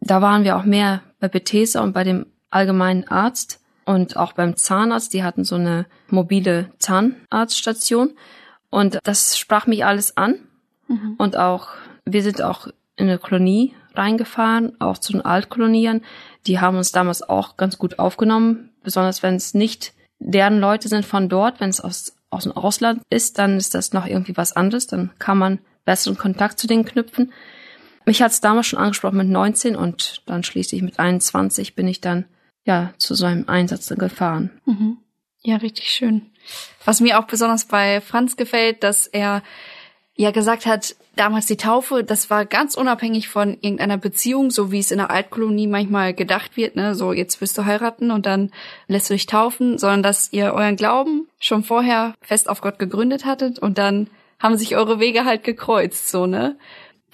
[0.00, 4.56] Da waren wir auch mehr bei Bethesda und bei dem allgemeinen Arzt und auch beim
[4.56, 5.12] Zahnarzt.
[5.12, 8.12] Die hatten so eine mobile Zahnarztstation
[8.70, 10.36] und das sprach mich alles an.
[10.88, 11.14] Mhm.
[11.18, 11.68] Und auch,
[12.04, 16.02] wir sind auch in eine Kolonie reingefahren, auch zu den Altkolonien.
[16.46, 21.04] Die haben uns damals auch ganz gut aufgenommen, besonders wenn es nicht deren Leute sind
[21.04, 21.60] von dort.
[21.60, 24.86] Wenn es aus, aus dem Ausland ist, dann ist das noch irgendwie was anderes.
[24.86, 27.32] Dann kann man besseren Kontakt zu denen knüpfen.
[28.04, 32.00] Mich hat es damals schon angesprochen mit 19 und dann schließlich mit 21 bin ich
[32.00, 32.24] dann
[32.64, 34.50] ja zu so einem Einsatz gefahren.
[34.64, 34.98] Mhm.
[35.42, 36.30] Ja, richtig schön.
[36.84, 39.42] Was mir auch besonders bei Franz gefällt, dass er
[40.14, 44.78] ja gesagt hat, damals die Taufe, das war ganz unabhängig von irgendeiner Beziehung, so wie
[44.78, 48.50] es in der Altkolonie manchmal gedacht wird, ne, so jetzt wirst du heiraten und dann
[48.88, 53.24] lässt du dich taufen, sondern dass ihr euren Glauben schon vorher fest auf Gott gegründet
[53.24, 54.08] hattet und dann
[54.38, 56.58] haben sich eure Wege halt gekreuzt, so, ne?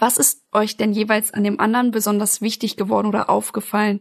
[0.00, 4.00] Was ist euch denn jeweils an dem anderen besonders wichtig geworden oder aufgefallen?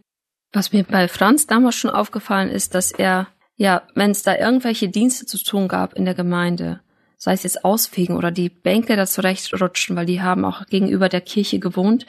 [0.52, 3.26] Was mir bei Franz damals schon aufgefallen ist, dass er,
[3.56, 6.80] ja, wenn es da irgendwelche Dienste zu tun gab in der Gemeinde,
[7.16, 11.20] sei es jetzt ausfegen oder die Bänke da zurechtrutschen, weil die haben auch gegenüber der
[11.20, 12.06] Kirche gewohnt.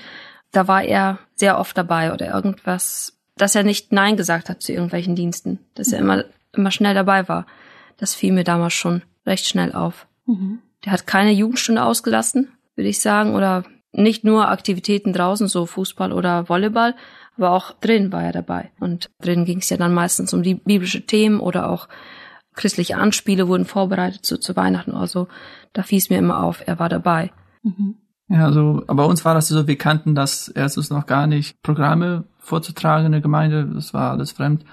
[0.52, 4.72] Da war er sehr oft dabei oder irgendwas, dass er nicht Nein gesagt hat zu
[4.72, 5.94] irgendwelchen Diensten, dass mhm.
[5.94, 7.46] er immer, immer schnell dabei war.
[7.98, 10.08] Das fiel mir damals schon recht schnell auf.
[10.26, 10.60] Mhm.
[10.86, 16.14] Der hat keine Jugendstunde ausgelassen, würde ich sagen, oder nicht nur Aktivitäten draußen, so Fußball
[16.14, 16.96] oder Volleyball,
[17.40, 18.72] aber auch drin war er dabei.
[18.80, 21.88] Und drin ging es ja dann meistens um die biblische Themen oder auch
[22.54, 25.28] christliche Anspiele wurden vorbereitet so zu Weihnachten oder so.
[25.74, 27.32] Da fiel es mir immer auf, er war dabei.
[27.64, 27.96] Mhm.
[28.28, 32.26] Ja, also, aber uns war das so, wir kannten das erstens noch gar nicht, Programme
[32.38, 34.66] vorzutragen in der Gemeinde, das war alles fremd.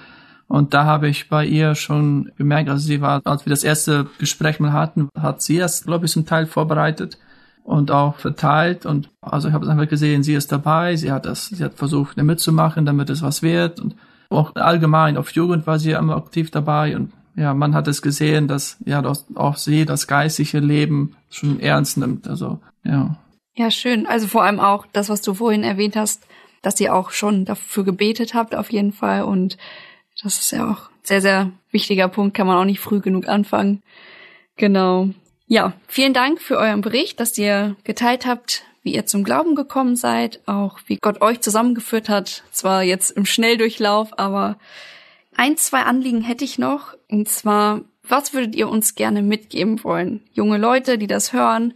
[0.49, 4.07] Und da habe ich bei ihr schon gemerkt, also sie war, als wir das erste
[4.19, 7.19] Gespräch mal hatten, hat sie das, glaube ich, zum Teil vorbereitet
[7.67, 8.87] und auch verteilt.
[8.87, 11.75] Und also ich habe es einfach gesehen, sie ist dabei, sie hat das, sie hat
[11.75, 13.81] versucht, mitzumachen, damit es was wird.
[13.81, 13.97] Und
[14.31, 18.49] auch allgemein auf Jugend war sie immer aktiv dabei und ja, man hat es gesehen,
[18.49, 22.27] dass ja dass auch sie das geistliche Leben schon ernst nimmt.
[22.27, 23.19] Also ja.
[23.55, 24.07] Ja, schön.
[24.07, 26.27] Also vor allem auch das, was du vorhin erwähnt hast,
[26.63, 29.25] dass ihr auch schon dafür gebetet habt, auf jeden Fall.
[29.25, 29.59] Und
[30.23, 33.83] das ist ja auch sehr, sehr wichtiger Punkt, kann man auch nicht früh genug anfangen.
[34.57, 35.11] Genau.
[35.49, 39.95] Ja, vielen Dank für euren Bericht, dass ihr geteilt habt, wie ihr zum Glauben gekommen
[39.95, 42.43] seid, auch wie Gott euch zusammengeführt hat.
[42.51, 44.57] Zwar jetzt im Schnelldurchlauf, aber
[45.37, 46.95] ein, zwei Anliegen hätte ich noch.
[47.09, 50.23] Und zwar, was würdet ihr uns gerne mitgeben wollen?
[50.33, 51.75] Junge Leute, die das hören,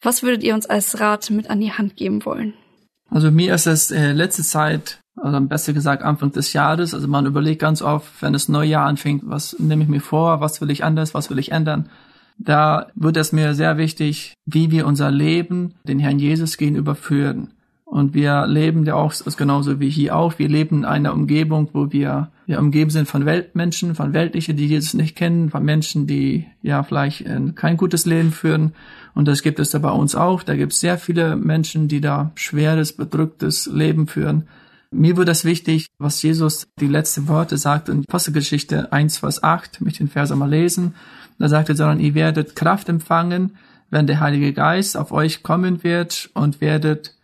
[0.00, 2.54] was würdet ihr uns als Rat mit an die Hand geben wollen?
[3.08, 7.24] Also mir ist es äh, letzte Zeit, also besser gesagt Anfang des Jahres, also man
[7.26, 10.70] überlegt ganz oft, wenn das neue Jahr anfängt, was nehme ich mir vor, was will
[10.70, 11.88] ich anders, was will ich ändern.
[12.38, 17.52] Da wird es mir sehr wichtig, wie wir unser Leben den Herrn Jesus gegenüber führen.
[17.86, 20.38] Und wir leben ja auch ist genauso wie hier auch.
[20.38, 24.66] Wir leben in einer Umgebung, wo wir, wir umgeben sind von Weltmenschen, von Weltlichen, die
[24.66, 27.24] Jesus nicht kennen, von Menschen, die ja vielleicht
[27.54, 28.74] kein gutes Leben führen.
[29.14, 30.42] Und das gibt es da bei uns auch.
[30.42, 34.48] Da gibt es sehr viele Menschen, die da schweres, bedrücktes Leben führen.
[34.90, 39.80] Mir wird das wichtig, was Jesus die letzten Worte sagt in Apostelgeschichte 1, Vers 8,
[39.80, 40.94] mit den Versen mal lesen.
[41.38, 43.56] Da sagt er, sondern ihr werdet Kraft empfangen,
[43.90, 47.14] wenn der Heilige Geist auf euch kommen wird und werdet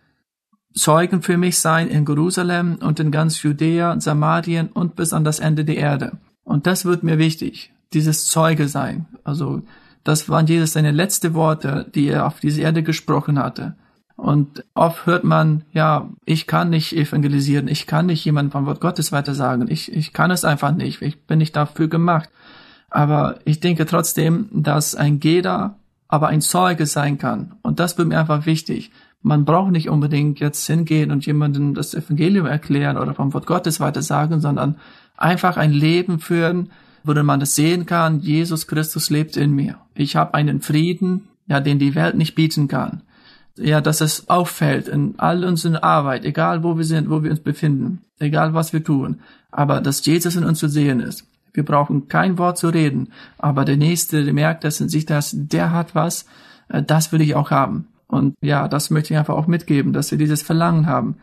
[0.74, 5.38] Zeugen für mich sein in Jerusalem und in ganz Judäa, Samarien und bis an das
[5.38, 6.18] Ende der Erde.
[6.44, 9.06] Und das wird mir wichtig, dieses Zeuge sein.
[9.24, 9.62] Also
[10.04, 13.76] das waren Jesus seine letzte Worte, die er auf diese Erde gesprochen hatte.
[14.16, 18.80] Und oft hört man, ja, ich kann nicht evangelisieren, ich kann nicht jemandem vom Wort
[18.80, 22.28] Gottes weitersagen, ich, ich kann es einfach nicht, ich bin nicht dafür gemacht.
[22.92, 25.76] Aber ich denke trotzdem, dass ein Geder
[26.08, 27.54] aber ein Zeuge sein kann.
[27.62, 28.90] Und das wird mir einfach wichtig.
[29.22, 33.80] Man braucht nicht unbedingt jetzt hingehen und jemandem das Evangelium erklären oder vom Wort Gottes
[33.80, 34.76] weitersagen, sondern
[35.16, 36.70] einfach ein Leben führen,
[37.02, 39.78] wo man das sehen kann, Jesus Christus lebt in mir.
[39.94, 43.00] Ich habe einen Frieden, ja, den die Welt nicht bieten kann.
[43.56, 47.40] Ja, dass es auffällt in all unserer Arbeit, egal wo wir sind, wo wir uns
[47.40, 49.20] befinden, egal was wir tun,
[49.50, 51.26] aber dass Jesus in uns zu sehen ist.
[51.52, 55.32] Wir brauchen kein Wort zu reden, aber der Nächste, der merkt das in sich, dass
[55.34, 56.26] der hat was,
[56.68, 57.88] äh, das will ich auch haben.
[58.06, 61.16] Und ja, das möchte ich einfach auch mitgeben, dass wir dieses Verlangen haben,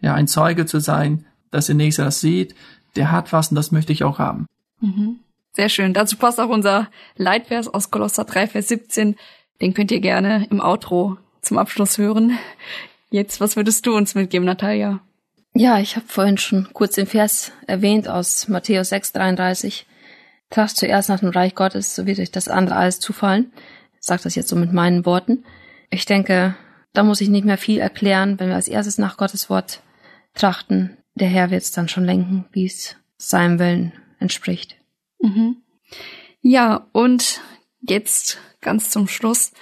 [0.00, 2.54] ja, ein Zeuge zu sein, dass der Nächste das sieht,
[2.96, 4.46] der hat was und das möchte ich auch haben.
[4.80, 5.20] Mhm.
[5.52, 5.94] Sehr schön.
[5.94, 9.16] Dazu passt auch unser Leitvers aus Kolosser 3, Vers 17.
[9.60, 12.38] Den könnt ihr gerne im Outro zum Abschluss hören.
[13.10, 15.00] Jetzt, was würdest du uns mitgeben, Natalia?
[15.58, 19.86] Ja, ich habe vorhin schon kurz den Vers erwähnt aus Matthäus 6, 33.
[20.50, 23.52] Tracht zuerst nach dem Reich Gottes, so wird euch das andere alles zufallen.
[23.94, 25.44] Ich sage das jetzt so mit meinen Worten.
[25.88, 26.54] Ich denke,
[26.92, 29.80] da muss ich nicht mehr viel erklären, wenn wir als erstes nach Gottes Wort
[30.34, 30.98] trachten.
[31.14, 34.76] Der Herr wird es dann schon lenken, wie es seinem Willen entspricht.
[35.20, 35.56] Mhm.
[36.42, 37.40] Ja, und
[37.80, 39.52] jetzt ganz zum Schluss.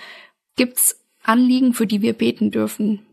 [0.56, 3.06] Gibt's Anliegen, für die wir beten dürfen?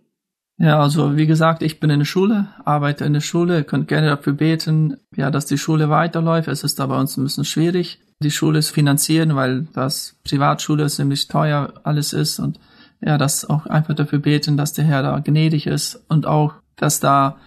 [0.61, 4.09] Ja, also wie gesagt, ich bin in der Schule, arbeite in der Schule, könnt gerne
[4.09, 6.47] dafür beten, ja, dass die Schule weiterläuft.
[6.47, 10.87] Es ist da bei uns ein bisschen schwierig, die Schule zu finanzieren, weil das Privatschule
[10.87, 12.59] ziemlich teuer alles ist und
[13.01, 16.99] ja, das auch einfach dafür beten, dass der Herr da gnädig ist und auch, dass
[16.99, 17.37] da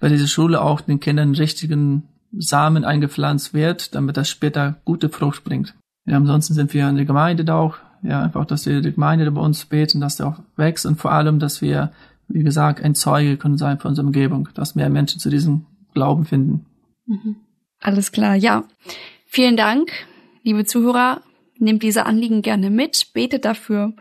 [0.00, 5.44] bei dieser Schule auch den Kindern richtigen Samen eingepflanzt wird, damit das später gute Frucht
[5.44, 5.74] bringt.
[6.06, 9.30] Ja, ansonsten sind wir in der Gemeinde da auch, ja, einfach, dass wir die Gemeinde
[9.30, 11.92] bei uns beten, dass der auch wächst und vor allem, dass wir,
[12.28, 16.24] wie gesagt, ein Zeuge können sein für unsere Umgebung, dass mehr Menschen zu diesem Glauben
[16.24, 16.66] finden.
[17.06, 17.36] Mhm.
[17.80, 18.64] Alles klar, ja.
[19.26, 19.90] Vielen Dank,
[20.42, 21.20] liebe Zuhörer.
[21.58, 23.92] Nehmt diese Anliegen gerne mit, betet dafür.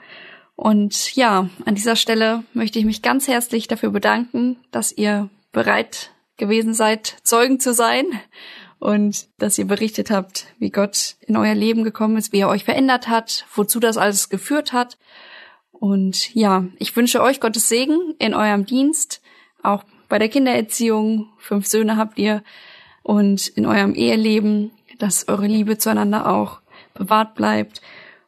[0.55, 6.11] Und ja, an dieser Stelle möchte ich mich ganz herzlich dafür bedanken, dass ihr bereit
[6.37, 8.05] gewesen seid, Zeugen zu sein
[8.79, 12.63] und dass ihr berichtet habt, wie Gott in euer Leben gekommen ist, wie er euch
[12.63, 14.97] verändert hat, wozu das alles geführt hat.
[15.83, 19.21] Und ja, ich wünsche euch Gottes Segen in eurem Dienst,
[19.63, 21.27] auch bei der Kindererziehung.
[21.39, 22.41] Fünf Söhne habt ihr
[23.01, 26.61] und in eurem Eheleben, dass eure Liebe zueinander auch
[26.93, 27.81] bewahrt bleibt.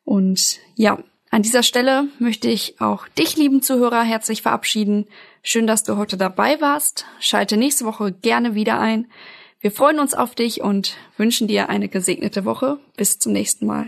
[0.03, 0.99] Und ja,
[1.31, 5.05] an dieser Stelle möchte ich auch dich, lieben Zuhörer, herzlich verabschieden.
[5.41, 7.05] Schön, dass du heute dabei warst.
[7.21, 9.07] Schalte nächste Woche gerne wieder ein.
[9.61, 12.79] Wir freuen uns auf dich und wünschen dir eine gesegnete Woche.
[12.97, 13.87] Bis zum nächsten Mal.